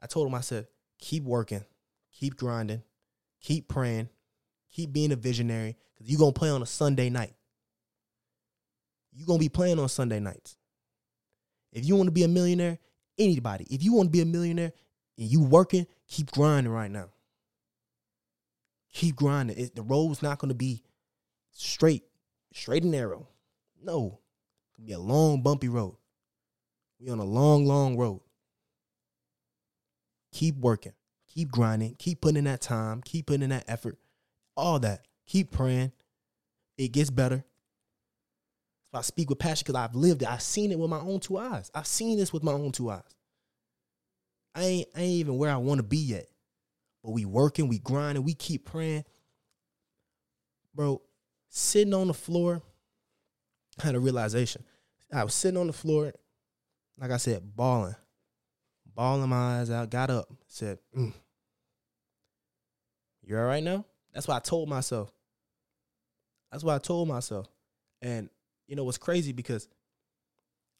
[0.00, 0.68] I told him, I said,
[1.00, 1.64] keep working,
[2.12, 2.82] keep grinding,
[3.40, 4.08] keep praying,
[4.70, 7.34] keep being a visionary, because you're gonna play on a Sunday night.
[9.12, 10.56] You're gonna be playing on Sunday nights.
[11.72, 12.78] If you want to be a millionaire,
[13.18, 14.72] anybody, if you want to be a millionaire
[15.18, 17.08] and you working, keep grinding right now.
[18.94, 19.58] Keep grinding.
[19.58, 20.84] It, the road's not gonna be
[21.50, 22.04] straight,
[22.52, 23.26] straight and narrow.
[23.82, 24.20] No,
[24.68, 25.96] it's gonna be a long, bumpy road.
[27.00, 28.20] We on a long, long road.
[30.32, 30.92] Keep working,
[31.32, 33.98] keep grinding, keep putting in that time, keep putting in that effort,
[34.56, 35.06] all that.
[35.26, 35.92] Keep praying.
[36.76, 37.44] It gets better.
[38.94, 40.30] I speak with passion because I've lived it.
[40.30, 41.70] I've seen it with my own two eyes.
[41.74, 43.14] I've seen this with my own two eyes.
[44.54, 46.26] I ain't, I ain't even where I want to be yet.
[47.04, 49.04] But we working, we grinding, we keep praying.
[50.74, 51.02] Bro,
[51.50, 52.62] sitting on the floor,
[53.78, 54.64] I had a realization.
[55.12, 56.12] I was sitting on the floor,
[57.00, 57.96] like I said, bawling,
[58.94, 61.12] bawling my eyes out, got up, said, mm.
[63.22, 63.84] You all right now?
[64.14, 65.12] That's what I told myself.
[66.50, 67.46] That's what I told myself.
[68.00, 68.30] And
[68.66, 69.68] you know what's crazy because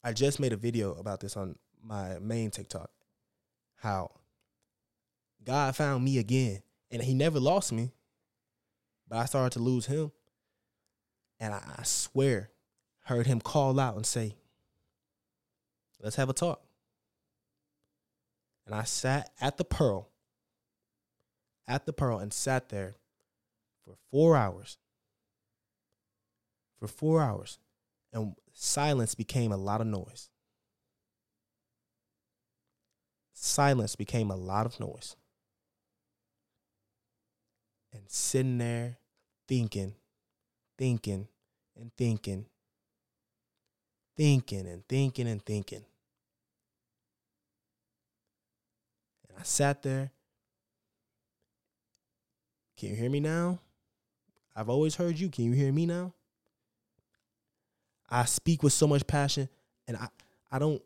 [0.03, 2.89] I just made a video about this on my main TikTok.
[3.75, 4.11] How
[5.43, 6.63] God found me again.
[6.91, 7.91] And he never lost me.
[9.07, 10.11] But I started to lose him.
[11.39, 12.49] And I, I swear,
[13.03, 14.35] heard him call out and say,
[16.01, 16.61] Let's have a talk.
[18.65, 20.09] And I sat at the Pearl,
[21.67, 22.95] at the Pearl, and sat there
[23.83, 24.77] for four hours.
[26.79, 27.57] For four hours.
[28.13, 30.29] And silence became a lot of noise.
[33.33, 35.15] Silence became a lot of noise.
[37.93, 38.97] And sitting there
[39.47, 39.95] thinking,
[40.77, 41.27] thinking,
[41.79, 42.45] and thinking,
[44.15, 45.85] thinking, and thinking, and thinking.
[49.27, 50.11] And I sat there.
[52.77, 53.59] Can you hear me now?
[54.55, 55.29] I've always heard you.
[55.29, 56.13] Can you hear me now?
[58.09, 59.47] I speak with so much passion
[59.87, 60.07] and I
[60.51, 60.81] I don't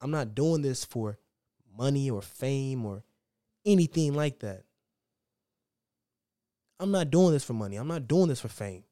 [0.00, 1.18] I'm not doing this for
[1.76, 3.04] money or fame or
[3.64, 4.64] anything like that.
[6.80, 7.76] I'm not doing this for money.
[7.76, 8.84] I'm not doing this for fame.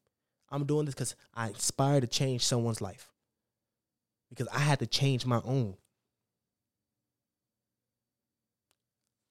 [0.51, 3.11] I'm doing this cuz I inspire to change someone's life.
[4.29, 5.76] Because I had to change my own.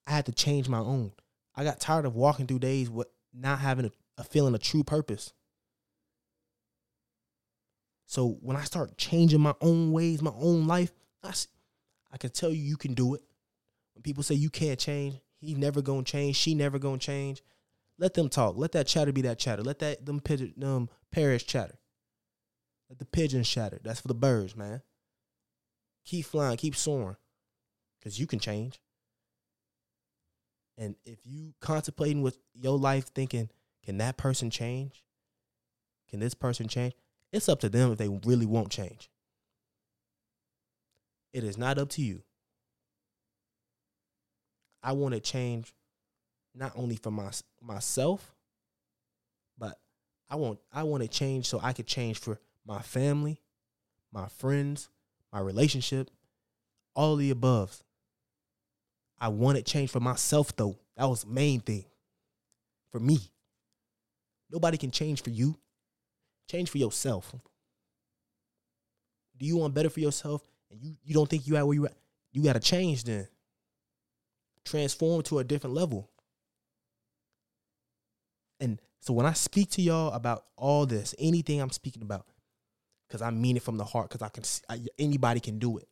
[0.07, 1.11] I had to change my own.
[1.55, 4.83] I got tired of walking through days with not having a, a feeling of true
[4.83, 5.33] purpose.
[8.05, 11.33] So when I start changing my own ways, my own life, I,
[12.11, 13.21] I can tell you you can do it.
[13.93, 17.43] When people say you can't change, he never gonna change, she never gonna change.
[17.99, 18.55] Let them talk.
[18.55, 19.61] Let that chatter be that chatter.
[19.61, 21.77] Let that them pigeon them parrots chatter.
[22.89, 23.81] Let the pigeons chatter.
[23.83, 24.81] That's for the birds, man.
[26.05, 27.17] Keep flying, keep soaring.
[28.01, 28.79] Cause you can change.
[30.77, 33.49] And if you contemplating with your life thinking,
[33.83, 35.03] can that person change?
[36.09, 36.93] Can this person change?
[37.31, 39.09] It's up to them if they really won't change.
[41.33, 42.23] It is not up to you.
[44.83, 45.73] I want to change
[46.55, 48.33] not only for my, myself,
[49.57, 49.79] but
[50.29, 53.41] I want I want to change so I could change for my family,
[54.11, 54.89] my friends,
[55.31, 56.09] my relationship,
[56.95, 57.83] all the above.
[59.19, 60.77] I wanted change for myself though.
[60.95, 61.85] That was the main thing.
[62.91, 63.19] For me.
[64.51, 65.57] Nobody can change for you.
[66.49, 67.33] Change for yourself.
[69.37, 70.41] Do you want better for yourself
[70.71, 71.93] and you, you don't think you at where you at?
[72.31, 73.27] You gotta change then.
[74.65, 76.09] Transform to a different level.
[78.59, 82.25] And so when I speak to y'all about all this, anything I'm speaking about,
[83.07, 85.87] because I mean it from the heart, because I can I, anybody can do it.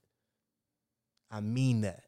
[1.30, 2.05] I mean that.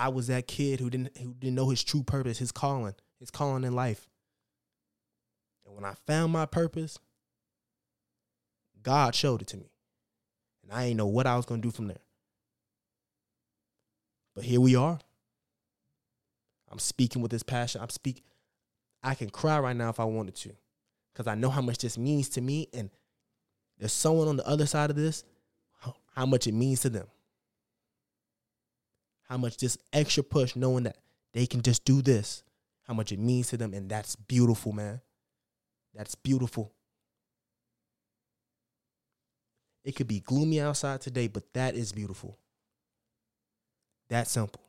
[0.00, 3.30] I was that kid who didn't who didn't know his true purpose, his calling, his
[3.30, 4.08] calling in life.
[5.66, 6.98] And when I found my purpose,
[8.82, 9.70] God showed it to me.
[10.62, 12.00] And I ain't know what I was gonna do from there.
[14.34, 14.98] But here we are.
[16.70, 17.82] I'm speaking with this passion.
[17.82, 18.24] I'm speak
[19.02, 20.56] I can cry right now if I wanted to.
[21.12, 22.68] Because I know how much this means to me.
[22.72, 22.88] And
[23.78, 25.24] there's someone on the other side of this,
[26.14, 27.06] how much it means to them.
[29.30, 30.96] How much this extra push, knowing that
[31.32, 32.42] they can just do this,
[32.82, 33.72] how much it means to them.
[33.72, 35.00] And that's beautiful, man.
[35.94, 36.72] That's beautiful.
[39.84, 42.36] It could be gloomy outside today, but that is beautiful.
[44.08, 44.60] That simple.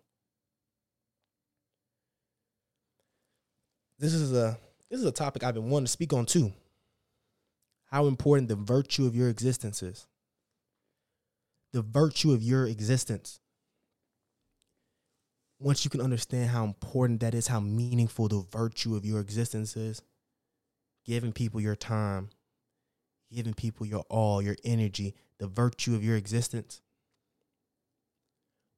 [3.98, 4.60] This is a
[4.92, 6.54] this is a topic I've been wanting to speak on too.
[7.86, 10.06] How important the virtue of your existence is.
[11.74, 13.41] The virtue of your existence.
[15.62, 19.78] Once you can understand how important that is, how meaningful the virtue of your existence
[19.78, 20.02] is,
[21.06, 22.30] giving people your time,
[23.32, 26.82] giving people your all, your energy, the virtue of your existence.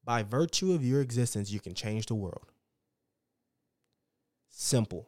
[0.04, 2.52] By virtue of your existence, you can change the world.
[4.50, 5.08] Simple.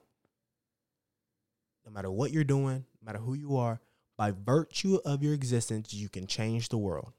[1.85, 3.81] No matter what you're doing, no matter who you are,
[4.17, 7.11] by virtue of your existence, you can change the world.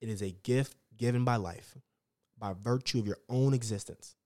[0.00, 1.76] It is a gift given by life,
[2.38, 4.16] by virtue of your own existence.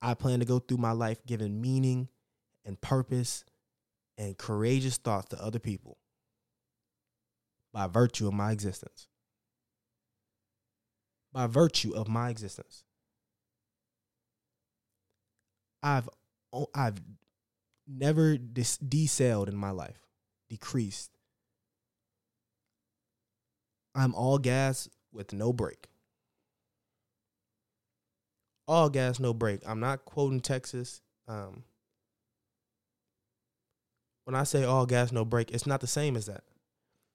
[0.00, 2.08] I plan to go through my life giving meaning
[2.64, 3.44] and purpose
[4.16, 5.98] and courageous thoughts to other people
[7.72, 9.08] by virtue of my existence.
[11.32, 12.84] By virtue of my existence.
[15.82, 16.08] I've
[16.74, 17.00] I've
[17.86, 20.06] never dis- decelled in my life,
[20.48, 21.17] decreased.
[23.94, 25.86] I'm all gas with no brake.
[28.66, 29.60] All gas, no brake.
[29.66, 31.00] I'm not quoting Texas.
[31.26, 31.64] Um,
[34.24, 36.44] when I say all gas, no brake, it's not the same as that.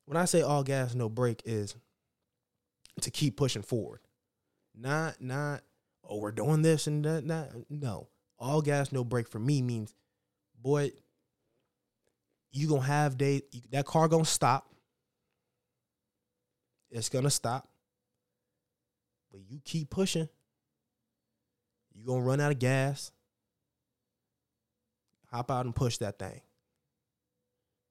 [0.06, 1.76] When I say all gas, no brake, is
[3.02, 4.00] to keep pushing forward.
[4.76, 5.62] Not, not,
[6.04, 7.24] oh, we're doing this and that.
[7.24, 8.08] Not, no,
[8.40, 9.94] all gas, no brake for me means,
[10.60, 10.92] boy,
[12.52, 14.73] you gonna have day that car gonna stop.
[16.94, 17.68] It's gonna stop,
[19.32, 20.30] but you keep pushing.
[21.96, 23.12] You're gonna run out of gas.
[25.32, 26.40] Hop out and push that thing.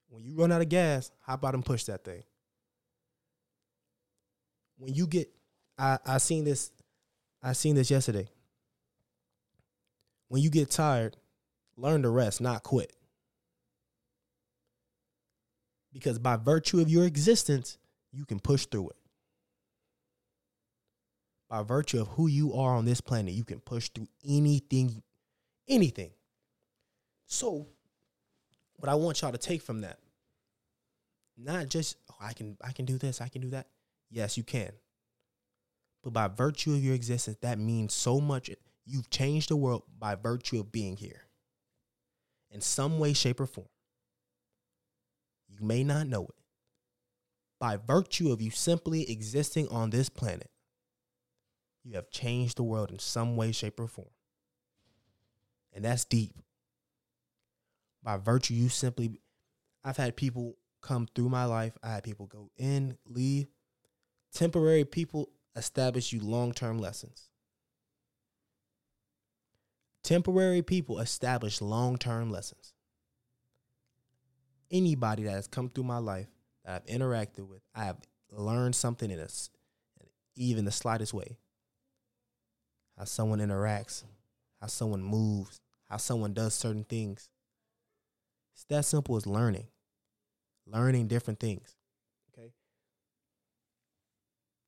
[0.07, 2.23] When you run out of gas, hop out and push that thing.
[4.77, 5.29] When you get,
[5.77, 6.71] I I seen this,
[7.41, 8.29] I seen this yesterday.
[10.29, 11.17] When you get tired,
[11.75, 12.93] learn to rest, not quit.
[15.91, 17.77] Because by virtue of your existence,
[18.13, 18.95] you can push through it.
[21.49, 25.01] By virtue of who you are on this planet, you can push through anything,
[25.67, 26.11] anything.
[27.25, 27.67] So,
[28.77, 29.99] what I want y'all to take from that,
[31.37, 33.67] not just oh, I can I can do this, I can do that.
[34.09, 34.71] Yes, you can.
[36.03, 38.49] But by virtue of your existence, that means so much.
[38.85, 41.21] You've changed the world by virtue of being here.
[42.51, 43.67] In some way, shape, or form.
[45.47, 46.42] You may not know it.
[47.59, 50.49] By virtue of you simply existing on this planet,
[51.83, 54.09] you have changed the world in some way, shape, or form.
[55.73, 56.33] And that's deep.
[58.03, 59.19] by virtue you simply
[59.83, 61.77] I've had people come through my life.
[61.83, 63.47] I had people go in, leave.
[64.33, 67.29] Temporary people establish you long-term lessons.
[70.03, 72.73] Temporary people establish long-term lessons.
[74.71, 76.27] Anybody that has come through my life
[76.63, 77.97] that I've interacted with, I have
[78.31, 79.49] learned something in us,
[80.35, 81.37] even the slightest way.
[82.97, 84.03] How someone interacts,
[84.61, 85.59] how someone moves,
[85.89, 87.29] how someone does certain things.
[88.53, 89.67] It's that simple as learning.
[90.65, 91.75] Learning different things.
[92.31, 92.53] Okay.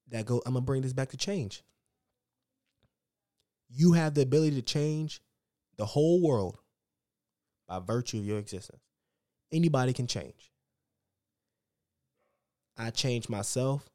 [0.10, 1.64] That go I'm gonna bring this back to change.
[3.70, 5.22] You have the ability to change
[5.78, 6.58] the whole world
[7.68, 8.82] by virtue of your existence.
[9.52, 10.52] Anybody can change.
[12.78, 13.90] I changed myself.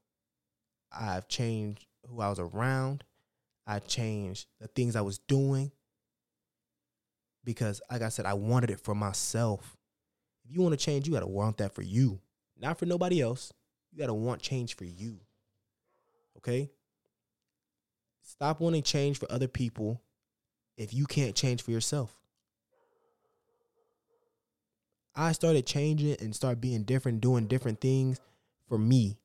[0.93, 3.05] I've changed who I was around.
[3.67, 5.71] I changed the things I was doing
[7.45, 9.77] because, like I said, I wanted it for myself.
[10.45, 12.21] If you want to change, you got to want that for you,
[12.59, 13.53] not for nobody else.
[13.93, 15.21] You got to want change for you.
[16.39, 16.71] Okay?
[18.23, 20.01] Stop wanting change for other people
[20.77, 22.17] if you can't change for yourself.
[25.15, 28.21] I started changing and start being different, doing different things
[28.71, 29.19] for me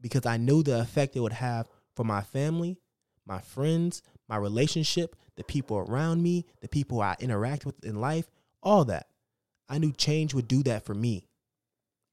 [0.00, 2.78] because I knew the effect it would have for my family,
[3.26, 8.30] my friends, my relationship, the people around me, the people I interact with in life,
[8.62, 9.08] all that.
[9.68, 11.26] I knew change would do that for me.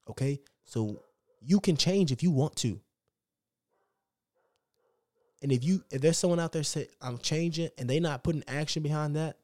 [0.09, 0.41] Okay?
[0.65, 1.01] So
[1.41, 2.81] you can change if you want to.
[5.43, 8.43] And if you if there's someone out there say I'm changing and they not putting
[8.47, 9.37] action behind that,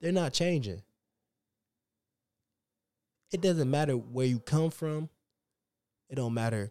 [0.00, 0.82] they're not changing.
[3.32, 5.08] It doesn't matter where you come from.
[6.12, 6.70] It don't matter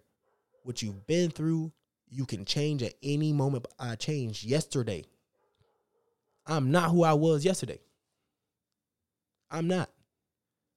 [0.61, 1.71] what you've been through.
[2.07, 3.65] You can change at any moment.
[3.79, 5.03] I changed yesterday.
[6.45, 7.79] I'm not who I was yesterday.
[9.49, 9.89] I'm not.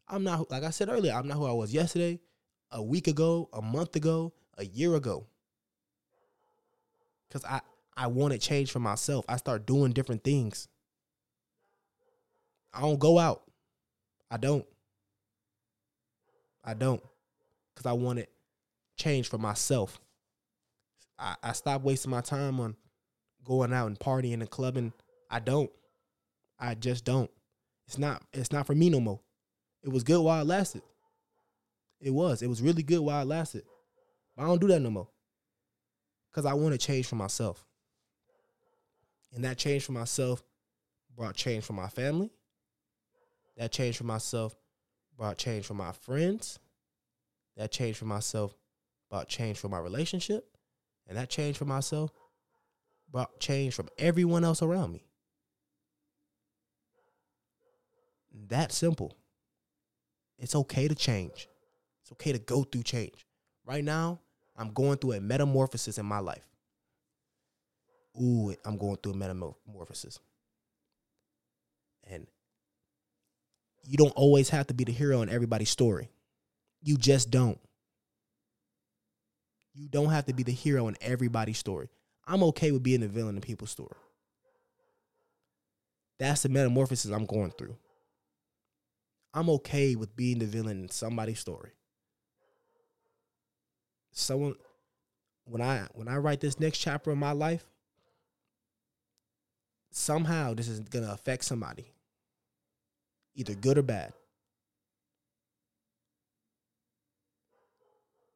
[0.09, 2.21] I'm not like I said earlier, I'm not who I was yesterday,
[2.71, 5.27] a week ago, a month ago, a year ago.
[7.31, 7.61] Cuz I
[7.99, 9.27] I want to change for myself.
[9.29, 10.69] I start doing different things.
[12.73, 13.43] I don't go out.
[14.31, 14.65] I don't.
[16.65, 17.03] I don't.
[17.75, 18.29] Cuz I wanted
[18.97, 20.01] change for myself.
[21.19, 22.77] I, I stopped wasting my time on
[23.45, 24.93] going out and partying and clubbing.
[25.31, 25.71] I don't.
[26.59, 27.31] I just don't.
[27.87, 29.21] It's not it's not for me no more.
[29.83, 30.83] It was good while it lasted.
[32.01, 32.43] It was.
[32.43, 33.65] It was really good while it lasted.
[34.37, 35.09] But I don't do that no more.
[36.33, 37.65] Cause I want to change for myself.
[39.35, 40.43] And that change for myself
[41.15, 42.31] brought change for my family.
[43.57, 44.57] That change for myself
[45.17, 46.59] brought change for my friends.
[47.57, 48.55] That change for myself
[49.15, 50.45] brought change for my relationship.
[51.07, 52.11] And that change for myself
[53.13, 55.05] brought change from everyone else around me.
[58.49, 59.17] That simple.
[60.37, 61.47] It's okay to change.
[62.03, 63.25] It's okay to go through change.
[63.65, 64.19] Right now,
[64.57, 66.43] I'm going through a metamorphosis in my life.
[68.21, 70.19] Ooh, I'm going through a metamorphosis.
[72.11, 72.27] And
[73.87, 76.11] you don't always have to be the hero in everybody's story.
[76.83, 77.61] You just don't.
[79.75, 81.89] You don't have to be the hero in everybody's story.
[82.27, 83.97] I'm okay with being the villain in people's story.
[86.19, 87.77] That's the metamorphosis I'm going through.
[89.35, 91.73] I'm okay with being the villain in somebody's story.
[94.13, 94.55] Someone
[95.45, 97.67] when I when I write this next chapter of my life,
[99.91, 101.87] somehow this is gonna affect somebody.
[103.35, 104.13] Either good or bad.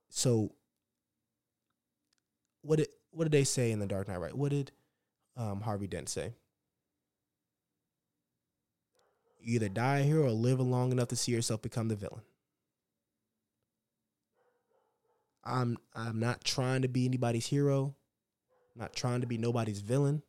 [0.09, 0.51] So
[2.69, 4.21] what did what did they say in the Dark Knight?
[4.21, 4.37] Right?
[4.37, 4.73] What did
[5.37, 6.35] um, Harvey Dent say?
[9.41, 12.21] You either die here or live long enough to see yourself become the villain.
[15.43, 17.95] I'm I'm not trying to be anybody's hero.
[18.75, 20.23] I'm not trying to be nobody's villain.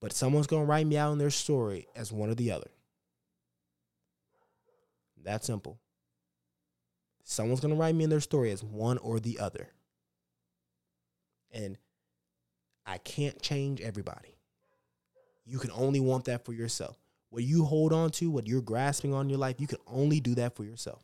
[0.00, 2.70] But someone's gonna write me out in their story as one or the other.
[5.22, 5.78] That simple.
[7.22, 9.68] Someone's gonna write me in their story as one or the other.
[11.52, 11.78] And
[12.86, 14.38] I can't change everybody.
[15.44, 16.96] You can only want that for yourself.
[17.30, 20.34] What you hold on to, what you're grasping on your life, you can only do
[20.36, 21.02] that for yourself.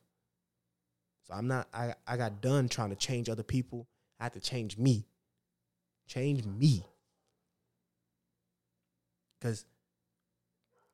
[1.27, 3.87] So I'm not, I, I got done trying to change other people.
[4.21, 5.07] I had to change me.
[6.07, 6.87] Change me.
[9.39, 9.65] Because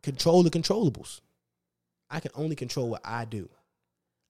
[0.03, 1.21] control the controllables.
[2.09, 3.49] I can only control what I do.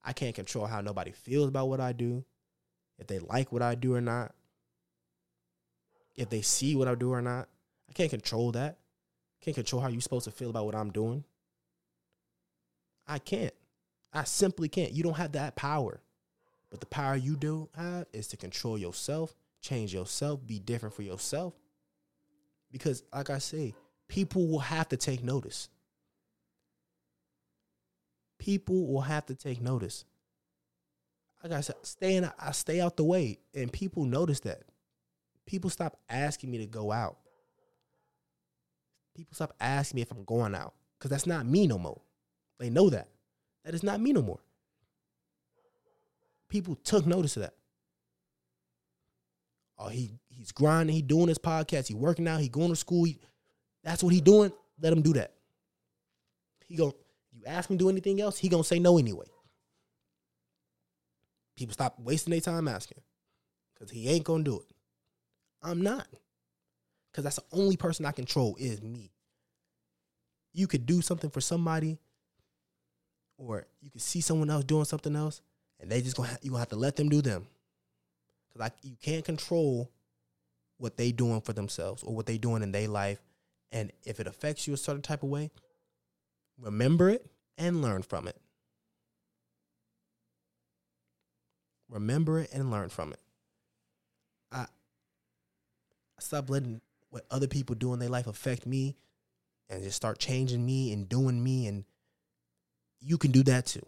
[0.03, 2.23] I can't control how nobody feels about what I do,
[2.97, 4.33] if they like what I do or not
[6.15, 7.47] if they see what I do or not.
[7.89, 8.77] I can't control that.
[9.41, 11.23] Can't control how you're supposed to feel about what I'm doing.
[13.07, 13.53] I can't.
[14.13, 14.91] I simply can't.
[14.91, 16.01] You don't have that power.
[16.69, 21.01] But the power you do have is to control yourself, change yourself, be different for
[21.01, 21.53] yourself.
[22.71, 23.73] Because, like I say,
[24.07, 25.67] people will have to take notice.
[28.39, 30.05] People will have to take notice.
[31.43, 34.61] Like I said, stay in, I stay out the way, and people notice that.
[35.45, 37.17] People stop asking me to go out.
[39.15, 42.01] People stop asking me if I'm going out because that's not me no more.
[42.59, 43.07] They know that.
[43.65, 44.39] That is not me no more.
[46.49, 47.53] People took notice of that.
[49.77, 50.95] Oh, he he's grinding.
[50.95, 51.87] He doing his podcast.
[51.87, 52.39] He working out.
[52.39, 53.05] He going to school.
[53.05, 53.19] He,
[53.83, 54.51] that's what he doing.
[54.79, 55.33] Let him do that.
[56.67, 56.95] He go.
[57.31, 59.25] You ask him to do anything else, he gonna say no anyway.
[61.55, 62.99] People stop wasting their time asking
[63.73, 64.75] because he ain't gonna do it.
[65.61, 66.07] I'm not
[67.11, 69.11] because that's the only person I control is me.
[70.53, 71.99] You could do something for somebody,
[73.37, 75.41] or you could see someone else doing something else,
[75.79, 77.47] and they just gonna ha- you gonna have to let them do them.
[78.51, 79.89] Cause like you can't control
[80.77, 83.21] what they doing for themselves or what they doing in their life,
[83.71, 85.51] and if it affects you a certain type of way,
[86.59, 87.25] remember it
[87.57, 88.37] and learn from it.
[91.89, 93.19] Remember it and learn from it.
[96.21, 98.95] Stop letting what other people do in their life affect me
[99.69, 101.83] and just start changing me and doing me and
[102.99, 103.85] you can do that too.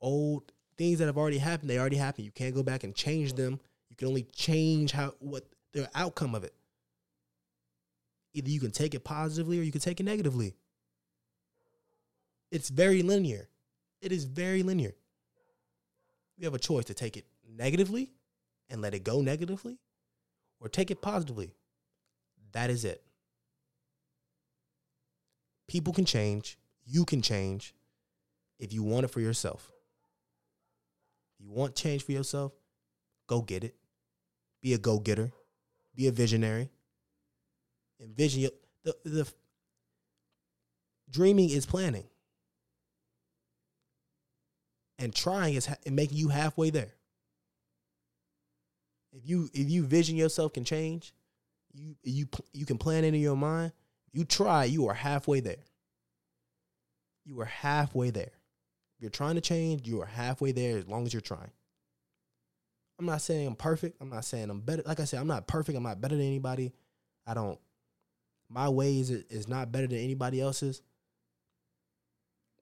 [0.00, 2.24] Old things that have already happened, they already happened.
[2.24, 3.60] You can't go back and change them.
[3.90, 6.54] You can only change how what the outcome of it.
[8.34, 10.54] Either you can take it positively or you can take it negatively.
[12.50, 13.48] It's very linear.
[14.00, 14.92] It is very linear.
[16.38, 17.26] You have a choice to take it
[17.56, 18.10] negatively
[18.72, 19.78] and let it go negatively
[20.58, 21.52] or take it positively.
[22.52, 23.02] That is it.
[25.68, 26.58] People can change.
[26.84, 27.74] You can change
[28.58, 29.70] if you want it for yourself.
[31.38, 32.52] If you want change for yourself,
[33.26, 33.76] go get it.
[34.62, 35.32] Be a go getter.
[35.94, 36.70] Be a visionary.
[38.00, 38.50] Envision your,
[38.84, 39.32] the, the
[41.10, 42.04] dreaming is planning.
[44.98, 46.94] And trying is ha- making you halfway there.
[49.12, 51.12] If you if you vision yourself can change,
[51.72, 53.72] you you you can plan it in your mind.
[54.12, 55.64] You try, you are halfway there.
[57.24, 58.32] You are halfway there.
[58.96, 61.50] If you're trying to change, you are halfway there as long as you're trying.
[62.98, 63.96] I'm not saying I'm perfect.
[64.00, 64.82] I'm not saying I'm better.
[64.84, 65.76] Like I said, I'm not perfect.
[65.76, 66.72] I'm not better than anybody.
[67.26, 67.58] I don't.
[68.48, 70.82] My ways is, is not better than anybody else's.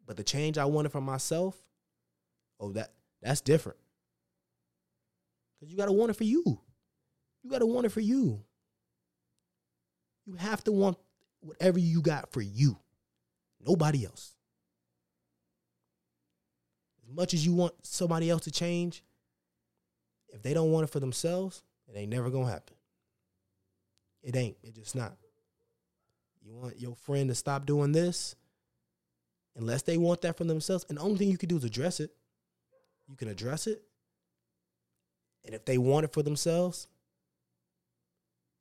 [0.07, 1.61] But the change I wanted for myself,
[2.59, 2.93] oh that
[3.23, 3.79] that's different.
[5.61, 6.43] Cause you gotta want it for you.
[7.43, 8.43] You gotta want it for you.
[10.25, 10.97] You have to want
[11.41, 12.79] whatever you got for you.
[13.65, 14.35] Nobody else.
[17.05, 19.03] As much as you want somebody else to change,
[20.29, 22.77] if they don't want it for themselves, it ain't never gonna happen.
[24.23, 24.57] It ain't.
[24.63, 25.17] It just not.
[26.43, 28.35] You want your friend to stop doing this,
[29.57, 30.87] unless they want that for themselves.
[30.89, 32.11] And the only thing you can do is address it.
[33.09, 33.83] You can address it.
[35.45, 36.87] And if they want it for themselves,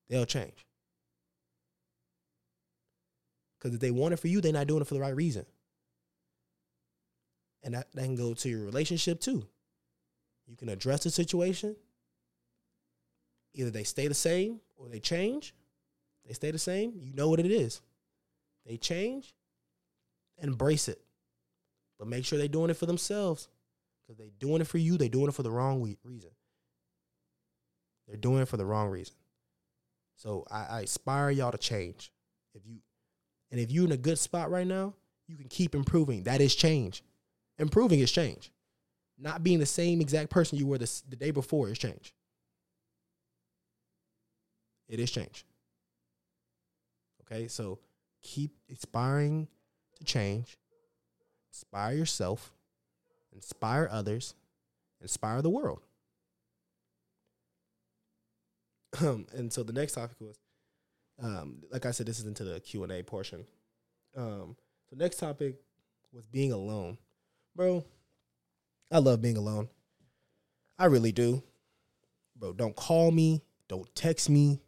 [0.10, 0.66] they'll change.
[3.58, 5.46] Because if they want it for you, they're not doing it for the right reason.
[7.62, 9.46] And that, that can go to your relationship too.
[10.48, 11.76] You can address the situation.
[13.54, 15.54] Either they stay the same or they change.
[16.26, 17.82] They stay the same, you know what it is.
[18.66, 19.34] They change,
[20.38, 21.02] embrace it.
[21.98, 23.48] But make sure they're doing it for themselves.
[24.02, 26.30] Because they're doing it for you, they're doing it for the wrong reason.
[28.10, 29.14] They're doing it for the wrong reason.
[30.16, 32.12] So I, I aspire y'all to change.
[32.56, 32.80] If you
[33.52, 34.96] and if you're in a good spot right now,
[35.28, 36.24] you can keep improving.
[36.24, 37.04] That is change.
[37.60, 38.52] Improving is change.
[39.18, 42.14] Not being the same exact person you were the, the day before is change.
[44.88, 45.46] It is change.
[47.22, 47.80] Okay, so
[48.24, 49.48] keep aspiring
[49.98, 50.58] to change.
[51.52, 52.54] Inspire yourself,
[53.34, 54.34] inspire others,
[55.02, 55.82] inspire the world.
[59.02, 60.40] Um, and so the next topic was,
[61.22, 63.46] um, like I said, this is into the Q and A portion.
[64.16, 64.56] Um,
[64.90, 65.56] the next topic
[66.12, 66.98] was being alone,
[67.56, 67.84] bro.
[68.92, 69.70] I love being alone.
[70.78, 71.44] I really do,
[72.36, 72.54] bro.
[72.54, 73.44] Don't call me.
[73.68, 74.62] Don't text me.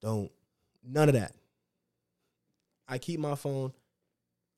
[0.00, 0.30] Don't
[0.82, 1.34] none of that.
[2.88, 3.72] I keep my phone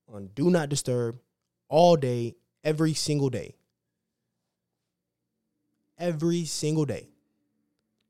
[0.09, 1.19] on do not disturb
[1.69, 3.55] all day, every single day.
[5.99, 7.09] Every single day.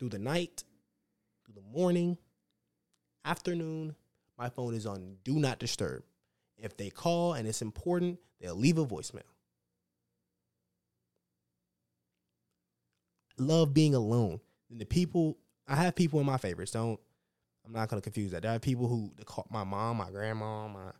[0.00, 0.64] Through the night,
[1.44, 2.16] through the morning,
[3.24, 3.94] afternoon,
[4.38, 6.02] my phone is on do not disturb.
[6.56, 9.20] If they call and it's important, they'll leave a voicemail.
[13.36, 14.40] Love being alone.
[14.70, 15.36] And the people,
[15.68, 16.72] I have people in my favorites.
[16.72, 16.98] Don't,
[17.66, 18.42] I'm not gonna confuse that.
[18.42, 20.92] There are people who call my mom, my grandma, my,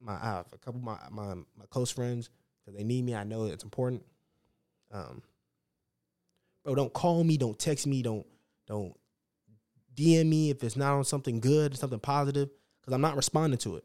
[0.00, 3.14] my, I have a couple of my my my close friends because they need me.
[3.14, 4.04] I know it's important.
[4.92, 5.22] Um,
[6.64, 8.26] bro, don't call me, don't text me, don't
[8.66, 8.94] don't
[9.94, 12.48] DM me if it's not on something good, something positive,
[12.80, 13.84] because I'm not responding to it.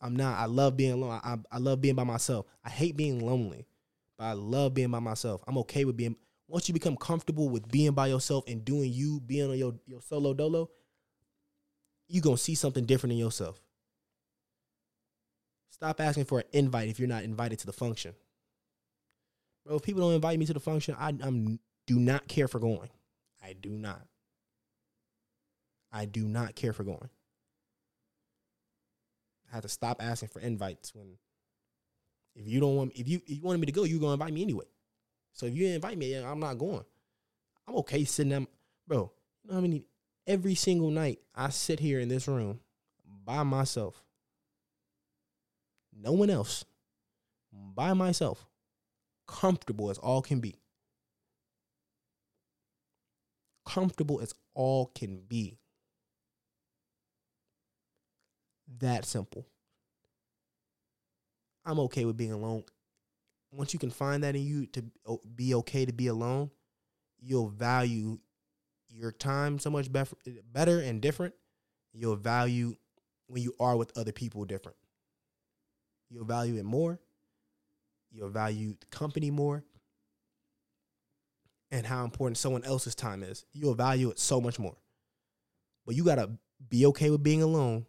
[0.00, 0.38] I'm not.
[0.38, 1.18] I love being alone.
[1.24, 2.46] I, I love being by myself.
[2.62, 3.66] I hate being lonely,
[4.18, 5.42] but I love being by myself.
[5.46, 6.16] I'm okay with being.
[6.46, 10.02] Once you become comfortable with being by yourself and doing you, being on your your
[10.02, 10.68] solo dolo,
[12.06, 13.58] you gonna see something different in yourself.
[15.70, 18.14] Stop asking for an invite if you're not invited to the function.
[19.64, 22.58] Bro, if people don't invite me to the function, I I'm do not care for
[22.58, 22.90] going.
[23.42, 24.02] I do not.
[25.92, 27.10] I do not care for going.
[29.50, 31.18] I have to stop asking for invites when
[32.34, 34.32] if you don't want if you if you wanted me to go, you're gonna invite
[34.32, 34.64] me anyway.
[35.32, 36.84] So if you invite me, I'm not going.
[37.66, 38.46] I'm okay sitting there,
[38.86, 39.12] bro.
[39.42, 39.84] You know how many
[40.26, 42.60] every single night I sit here in this room
[43.24, 44.02] by myself.
[45.96, 46.64] No one else.
[47.52, 48.46] By myself.
[49.26, 50.56] Comfortable as all can be.
[53.66, 55.58] Comfortable as all can be.
[58.78, 59.46] That simple.
[61.64, 62.64] I'm okay with being alone.
[63.50, 64.84] Once you can find that in you to
[65.34, 66.50] be okay to be alone,
[67.20, 68.18] you'll value
[68.88, 71.34] your time so much better and different.
[71.92, 72.74] You'll value
[73.28, 74.76] when you are with other people different.
[76.10, 77.00] You'll value it more.
[78.10, 79.64] You'll value the company more.
[81.74, 83.44] And how important someone else's time is.
[83.52, 84.76] You'll value it so much more.
[85.84, 86.30] But you got to
[86.68, 87.86] be okay with being alone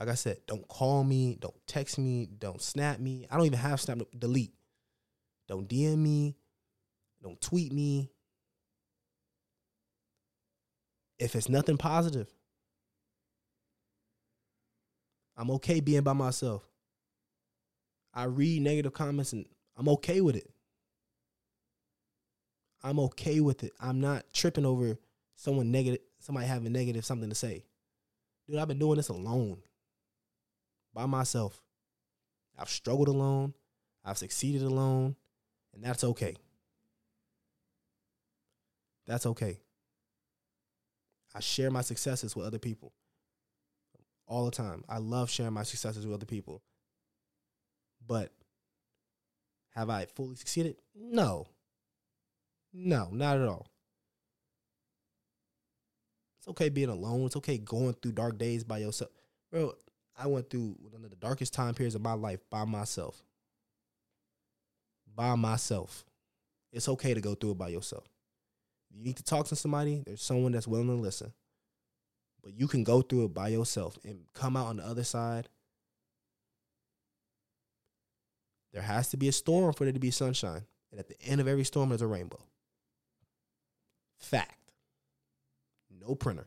[0.00, 3.26] like I said, don't call me, don't text me, don't snap me.
[3.30, 3.98] I don't even have snap.
[4.18, 4.54] Delete.
[5.46, 6.36] Don't DM me.
[7.22, 8.10] Don't tweet me.
[11.18, 12.28] If it's nothing positive,
[15.36, 16.66] I'm okay being by myself.
[18.14, 19.44] I read negative comments and
[19.76, 20.50] I'm okay with it.
[22.82, 23.72] I'm okay with it.
[23.80, 24.98] I'm not tripping over
[25.36, 27.64] someone negative, somebody having negative something to say.
[28.48, 29.58] Dude, I've been doing this alone
[30.94, 31.62] by myself.
[32.58, 33.54] I've struggled alone.
[34.04, 35.16] I've succeeded alone.
[35.74, 36.36] And that's okay.
[39.06, 39.58] That's okay.
[41.34, 42.92] I share my successes with other people
[44.26, 44.84] all the time.
[44.88, 46.62] I love sharing my successes with other people.
[48.04, 48.32] But
[49.74, 50.76] have I fully succeeded?
[50.94, 51.46] No.
[52.72, 53.66] No, not at all.
[56.38, 57.26] It's okay being alone.
[57.26, 59.10] It's okay going through dark days by yourself.
[59.50, 59.74] Bro,
[60.16, 63.22] I went through one of the darkest time periods of my life by myself.
[65.14, 66.04] By myself.
[66.72, 68.08] It's okay to go through it by yourself.
[68.90, 71.32] You need to talk to somebody, there's someone that's willing to listen.
[72.42, 75.48] But you can go through it by yourself and come out on the other side.
[78.72, 80.62] There has to be a storm for there to be sunshine.
[80.90, 82.40] And at the end of every storm, there's a rainbow.
[84.20, 84.72] Fact.
[85.90, 86.46] No printer.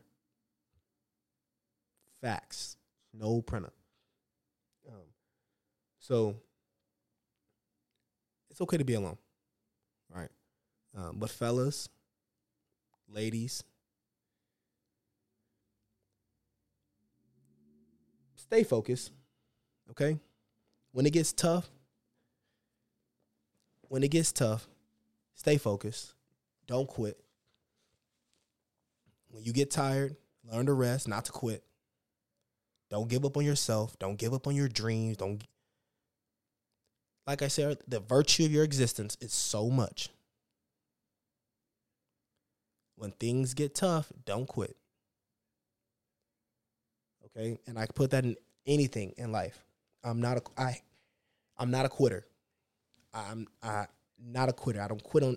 [2.20, 2.76] Facts
[3.18, 3.72] no printer.
[4.88, 5.06] Um,
[5.98, 6.36] so
[8.50, 9.16] it's okay to be alone,
[10.14, 10.30] right?
[10.96, 11.88] Um, but fellas,
[13.08, 13.62] ladies,
[18.36, 19.12] stay focused.
[19.90, 20.18] Okay,
[20.92, 21.68] when it gets tough,
[23.88, 24.66] when it gets tough,
[25.34, 26.14] stay focused.
[26.66, 27.23] Don't quit.
[29.34, 30.14] When you get tired,
[30.48, 31.64] learn to rest, not to quit.
[32.88, 33.98] Don't give up on yourself.
[33.98, 35.16] Don't give up on your dreams.
[35.16, 35.42] Don't
[37.26, 40.08] like I said, the virtue of your existence is so much.
[42.94, 44.76] When things get tough, don't quit.
[47.24, 47.58] Okay?
[47.66, 48.36] And I put that in
[48.68, 49.64] anything in life.
[50.04, 50.80] I'm not a I
[51.58, 52.24] I'm not a quitter.
[53.12, 53.86] I'm I
[54.24, 54.80] not a quitter.
[54.80, 55.36] I don't quit on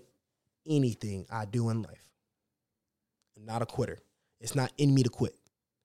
[0.68, 2.07] anything I do in life.
[3.46, 4.00] Not a quitter.
[4.40, 5.36] It's not in me to quit.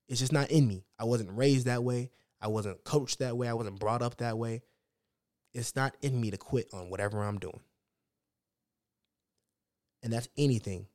[0.08, 0.84] It's just not in me.
[0.98, 2.10] I wasn't raised that way.
[2.40, 3.48] I wasn't coached that way.
[3.48, 4.62] I wasn't brought up that way.
[5.54, 7.60] It's not in me to quit on whatever I'm doing.
[10.02, 10.86] And that's anything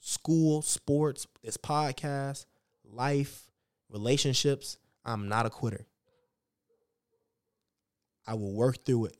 [0.00, 2.46] school, sports, this podcast,
[2.84, 3.50] life,
[3.90, 4.78] relationships.
[5.04, 5.86] I'm not a quitter.
[8.26, 9.16] I will work through it.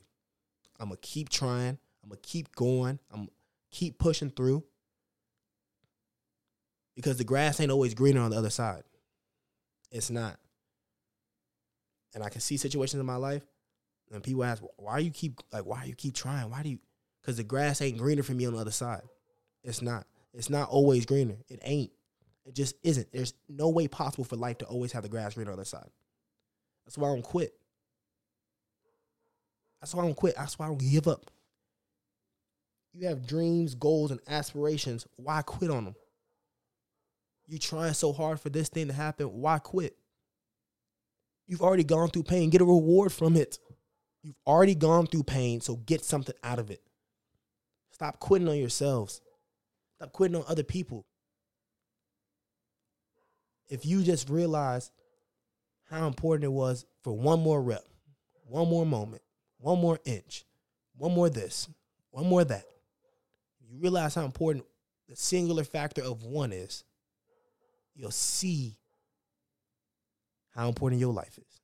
[0.79, 1.79] I'm going to keep trying.
[2.03, 2.99] I'm going to keep going.
[3.11, 3.29] I'm
[3.71, 4.65] keep pushing through
[6.99, 8.83] because the grass ain't always greener on the other side.
[9.93, 10.37] It's not.
[12.15, 13.47] and I can see situations in my life,
[14.11, 15.67] and people ask, "Why you keep like?
[15.67, 16.51] Why you keep trying?
[16.51, 16.81] Why do you?"
[17.21, 19.03] Because the grass ain't greener for me on the other side.
[19.63, 20.07] It's not.
[20.35, 21.37] It's not always greener.
[21.49, 21.93] It ain't.
[22.47, 23.13] It just isn't.
[23.13, 25.69] There's no way possible for life to always have the grass greener on the other
[25.69, 25.91] side.
[26.87, 27.55] That's why I don't quit.
[29.81, 30.37] That's why I don't quit.
[30.37, 31.31] That's why I don't give up.
[32.95, 35.07] You have dreams, goals, and aspirations.
[35.17, 35.97] Why quit on them?
[37.49, 39.27] You trying so hard for this thing to happen.
[39.27, 39.97] Why quit?
[41.47, 42.51] You've already gone through pain.
[42.51, 43.59] Get a reward from it.
[44.23, 46.83] You've already gone through pain, so get something out of it.
[47.91, 49.23] Stop quitting on yourselves.
[49.97, 51.07] Stop quitting on other people.
[53.69, 54.91] If you just realize
[55.91, 57.85] how important it was for one more rep,
[58.45, 59.23] one more moment,
[59.59, 60.45] one more inch,
[60.97, 61.67] one more this,
[62.11, 62.65] one more that,
[63.61, 64.67] you realize how important
[65.09, 66.85] the singular factor of one is,
[67.99, 68.79] you'll see
[70.55, 71.61] how important your life is.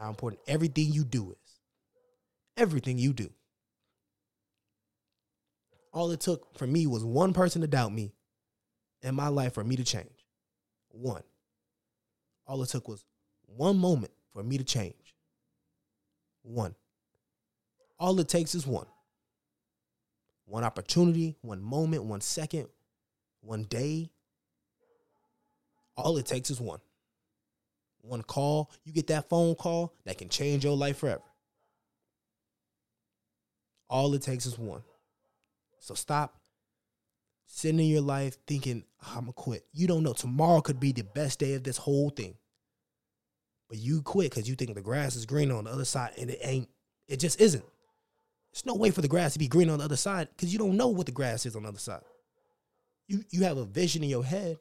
[0.00, 1.60] How important everything you do is.
[2.56, 3.30] Everything you do.
[5.92, 8.14] All it took for me was one person to doubt me
[9.02, 10.26] in my life for me to change.
[10.88, 11.22] One.
[12.46, 13.04] All it took was
[13.46, 15.14] one moment for me to change.
[16.42, 16.74] One.
[17.98, 18.86] All it takes is one.
[20.46, 22.68] One opportunity, one moment, one second,
[23.40, 24.10] one day.
[25.96, 26.80] All it takes is one.
[28.02, 28.70] One call.
[28.84, 31.22] You get that phone call that can change your life forever.
[33.88, 34.82] All it takes is one.
[35.78, 36.40] So stop
[37.46, 39.66] sitting in your life thinking, I'm going to quit.
[39.72, 40.14] You don't know.
[40.14, 42.34] Tomorrow could be the best day of this whole thing.
[43.68, 46.30] But you quit because you think the grass is green on the other side and
[46.30, 46.68] it ain't.
[47.08, 47.64] It just isn't.
[48.52, 50.58] There's no way for the grass to be green on the other side because you
[50.58, 52.02] don't know what the grass is on the other side.
[53.08, 54.58] You you have a vision in your head.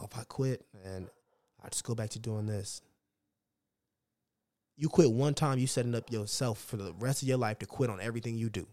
[0.00, 1.08] Oh, if I quit and
[1.62, 2.80] I just go back to doing this.
[4.76, 7.66] You quit one time, you setting up yourself for the rest of your life to
[7.66, 8.66] quit on everything you do.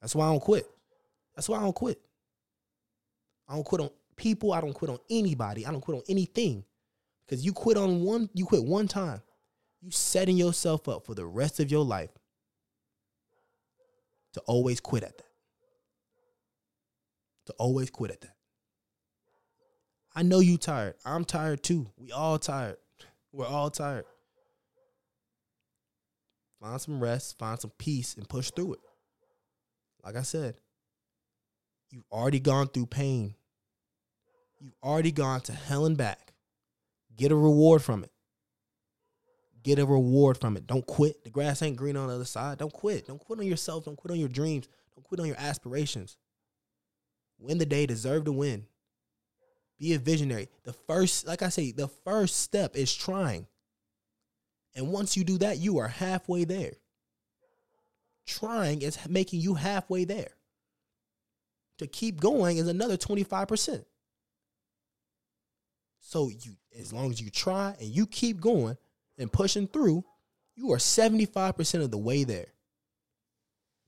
[0.00, 0.68] That's why I don't quit.
[1.34, 1.98] That's why I don't quit.
[3.48, 4.52] I don't quit on people.
[4.52, 5.64] I don't quit on anybody.
[5.64, 6.64] I don't quit on anything.
[7.26, 9.22] Because you quit on one, you quit one time.
[9.80, 12.10] You setting yourself up for the rest of your life
[14.34, 15.26] to always quit at that.
[17.46, 18.33] To always quit at that.
[20.14, 20.94] I know you tired.
[21.04, 21.88] I'm tired too.
[21.96, 22.76] We all tired.
[23.32, 24.04] We're all tired.
[26.60, 28.80] Find some rest, find some peace, and push through it.
[30.04, 30.56] Like I said,
[31.90, 33.34] you've already gone through pain.
[34.60, 36.32] You've already gone to hell and back.
[37.16, 38.10] Get a reward from it.
[39.62, 40.66] Get a reward from it.
[40.66, 41.24] Don't quit.
[41.24, 42.58] The grass ain't green on the other side.
[42.58, 43.06] Don't quit.
[43.06, 43.84] Don't quit on yourself.
[43.84, 44.68] Don't quit on your dreams.
[44.94, 46.18] Don't quit on your aspirations.
[47.38, 47.86] Win the day.
[47.86, 48.66] Deserve to win.
[49.78, 50.48] Be a visionary.
[50.64, 53.46] The first, like I say, the first step is trying.
[54.74, 56.72] And once you do that, you are halfway there.
[58.26, 60.30] Trying is making you halfway there.
[61.78, 63.84] To keep going is another 25%.
[66.00, 68.76] So you as long as you try and you keep going
[69.18, 70.04] and pushing through,
[70.56, 72.46] you are 75% of the way there.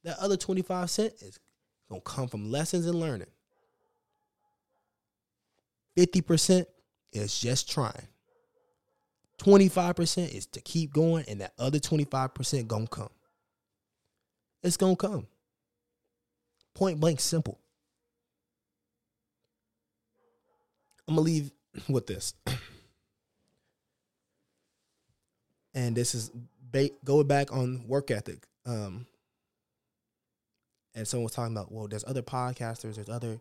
[0.04, 1.38] That other 25 cent is
[1.88, 3.28] going to come from lessons and learning.
[5.96, 6.66] 50%
[7.12, 8.08] is just trying.
[9.38, 13.10] 25% is to keep going, and that other 25% gonna come.
[14.62, 15.26] It's gonna come.
[16.74, 17.58] Point blank simple.
[21.06, 21.52] I'm gonna leave
[21.88, 22.34] with this.
[25.74, 26.30] and this is
[26.70, 28.46] ba- going back on work ethic.
[28.64, 29.06] Um,
[30.94, 33.38] and someone was talking about, well, there's other podcasters, there's other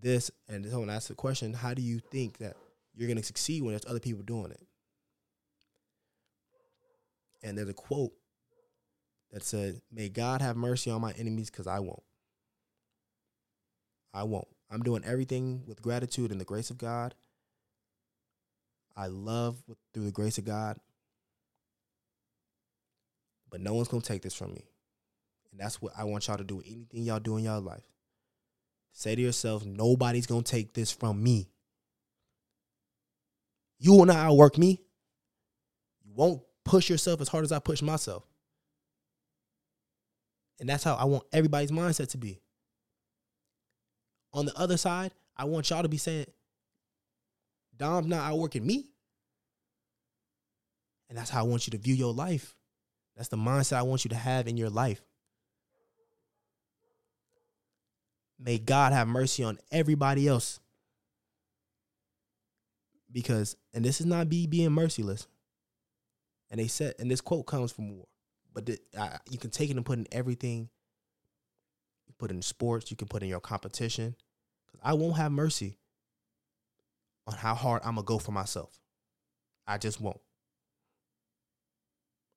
[0.00, 2.56] this, and someone asked the question, how do you think that
[2.94, 4.66] you're going to succeed when there's other people doing it?
[7.42, 8.12] And there's a quote
[9.32, 12.02] that said, May God have mercy on my enemies because I won't.
[14.14, 14.48] I won't.
[14.70, 17.14] I'm doing everything with gratitude and the grace of God.
[18.96, 20.78] I love with, through the grace of God.
[23.50, 24.64] But no one's going to take this from me.
[25.50, 26.62] And that's what I want y'all to do.
[26.64, 27.93] Anything y'all do in y'all life.
[28.96, 31.50] Say to yourself, nobody's to take this from me.
[33.80, 34.80] You will not outwork me.
[36.04, 38.24] You won't push yourself as hard as I push myself.
[40.60, 42.40] And that's how I want everybody's mindset to be.
[44.32, 46.26] On the other side, I want y'all to be saying,
[47.76, 48.86] Dom's not outworking me.
[51.08, 52.54] And that's how I want you to view your life.
[53.16, 55.02] That's the mindset I want you to have in your life.
[58.38, 60.60] May God have mercy on everybody else.
[63.12, 65.28] because and this is not be being merciless.
[66.50, 68.06] And they said, and this quote comes from war,
[68.52, 68.78] but the,
[69.30, 70.68] you can take it and put in everything.
[72.06, 74.14] You put in sports, you can put in your competition.
[74.70, 75.78] Cause I won't have mercy
[77.26, 78.78] on how hard I'm gonna go for myself.
[79.66, 80.20] I just won't.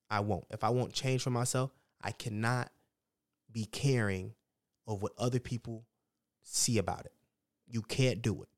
[0.10, 0.46] I won't.
[0.52, 1.72] If I won't change for myself,
[2.02, 2.72] I cannot
[3.52, 4.34] be caring
[4.88, 5.86] of what other people
[6.42, 7.14] see about it.
[7.68, 8.50] You can't do it.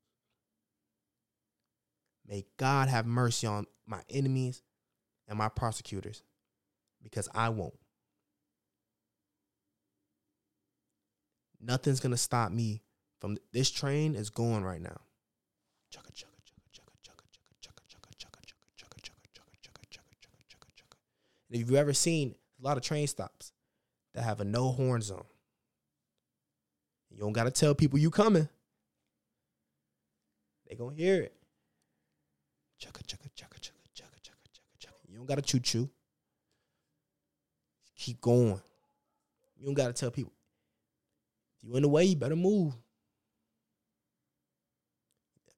[2.26, 4.62] May God have mercy on my enemies
[5.26, 6.22] and my prosecutors
[7.02, 7.78] because I won't.
[11.60, 12.82] Nothing's going to stop me
[13.20, 15.00] from this train is going right now.
[15.92, 16.40] Chugga, chugga.
[21.50, 23.52] If you've ever seen a lot of train stops
[24.14, 25.24] that have a no horn zone,
[27.10, 28.48] you don't got to tell people you coming.
[30.70, 31.34] They gonna hear it.
[32.80, 35.10] Chugga, chugga, chugga, chugga, chugga, chugga, chugga, chugga.
[35.10, 35.90] You don't gotta choo choo.
[37.96, 38.60] Keep going.
[39.58, 40.32] You don't gotta tell people.
[41.56, 42.72] If you in the way, you better move.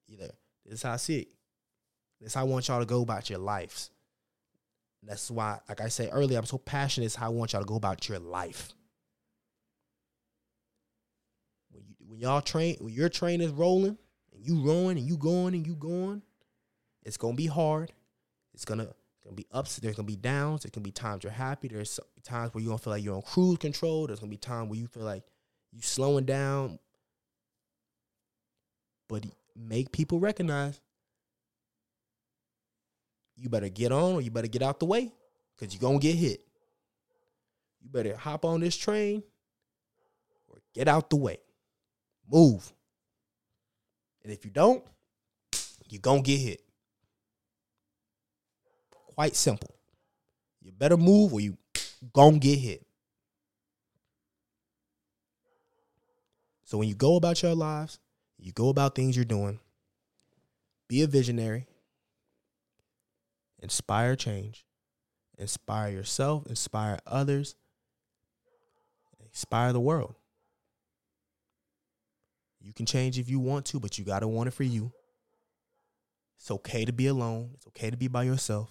[0.08, 0.30] Either
[0.64, 1.28] this is how I see it.
[2.18, 3.90] This is how I want y'all to go about your lives.
[5.02, 7.06] That's why, like I said earlier, I'm so passionate.
[7.06, 8.72] It's how I want y'all to go about your life.
[12.12, 13.96] When y'all train, when your train is rolling
[14.34, 16.20] and you rowing and you going and you going,
[17.04, 17.90] it's gonna be hard.
[18.52, 18.88] It's gonna
[19.24, 19.76] gonna be ups.
[19.76, 20.60] There's gonna be downs.
[20.62, 21.68] There's gonna be times you're happy.
[21.68, 24.06] There's times where you don't feel like you're on cruise control.
[24.06, 25.22] There's gonna be times where you feel like
[25.72, 26.78] you slowing down.
[29.08, 29.24] But
[29.56, 30.82] make people recognize
[33.36, 35.10] you better get on or you better get out the way
[35.56, 36.42] because you're gonna get hit.
[37.80, 39.22] You better hop on this train
[40.48, 41.38] or get out the way.
[42.30, 42.72] Move.
[44.22, 44.84] And if you don't,
[45.88, 46.62] you're gonna get hit.
[49.14, 49.74] Quite simple.
[50.62, 51.56] You better move or you
[52.12, 52.86] gonna get hit.
[56.64, 57.98] So when you go about your lives,
[58.38, 59.60] you go about things you're doing,
[60.88, 61.66] be a visionary,
[63.58, 64.64] inspire change,
[65.36, 67.54] inspire yourself, inspire others,
[69.20, 70.14] inspire the world.
[72.62, 74.92] You can change if you want to, but you got to want it for you.
[76.38, 77.50] It's okay to be alone.
[77.54, 78.70] It's okay to be by yourself.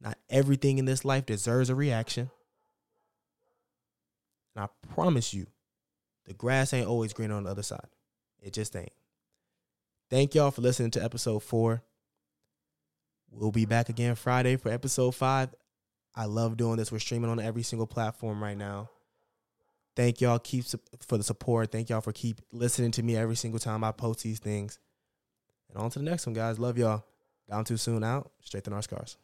[0.00, 2.30] Not everything in this life deserves a reaction.
[4.54, 5.46] And I promise you,
[6.24, 7.86] the grass ain't always green on the other side.
[8.40, 8.92] It just ain't.
[10.08, 11.82] Thank y'all for listening to episode four.
[13.30, 15.54] We'll be back again Friday for episode five.
[16.16, 16.90] I love doing this.
[16.90, 18.90] We're streaming on every single platform right now.
[19.96, 20.64] Thank y'all keep
[21.06, 21.72] for the support.
[21.72, 24.78] Thank y'all for keep listening to me every single time I post these things.
[25.68, 26.58] And on to the next one, guys.
[26.58, 27.04] Love y'all.
[27.50, 28.30] Dom2Soon out.
[28.40, 29.16] Strength in Our Scars.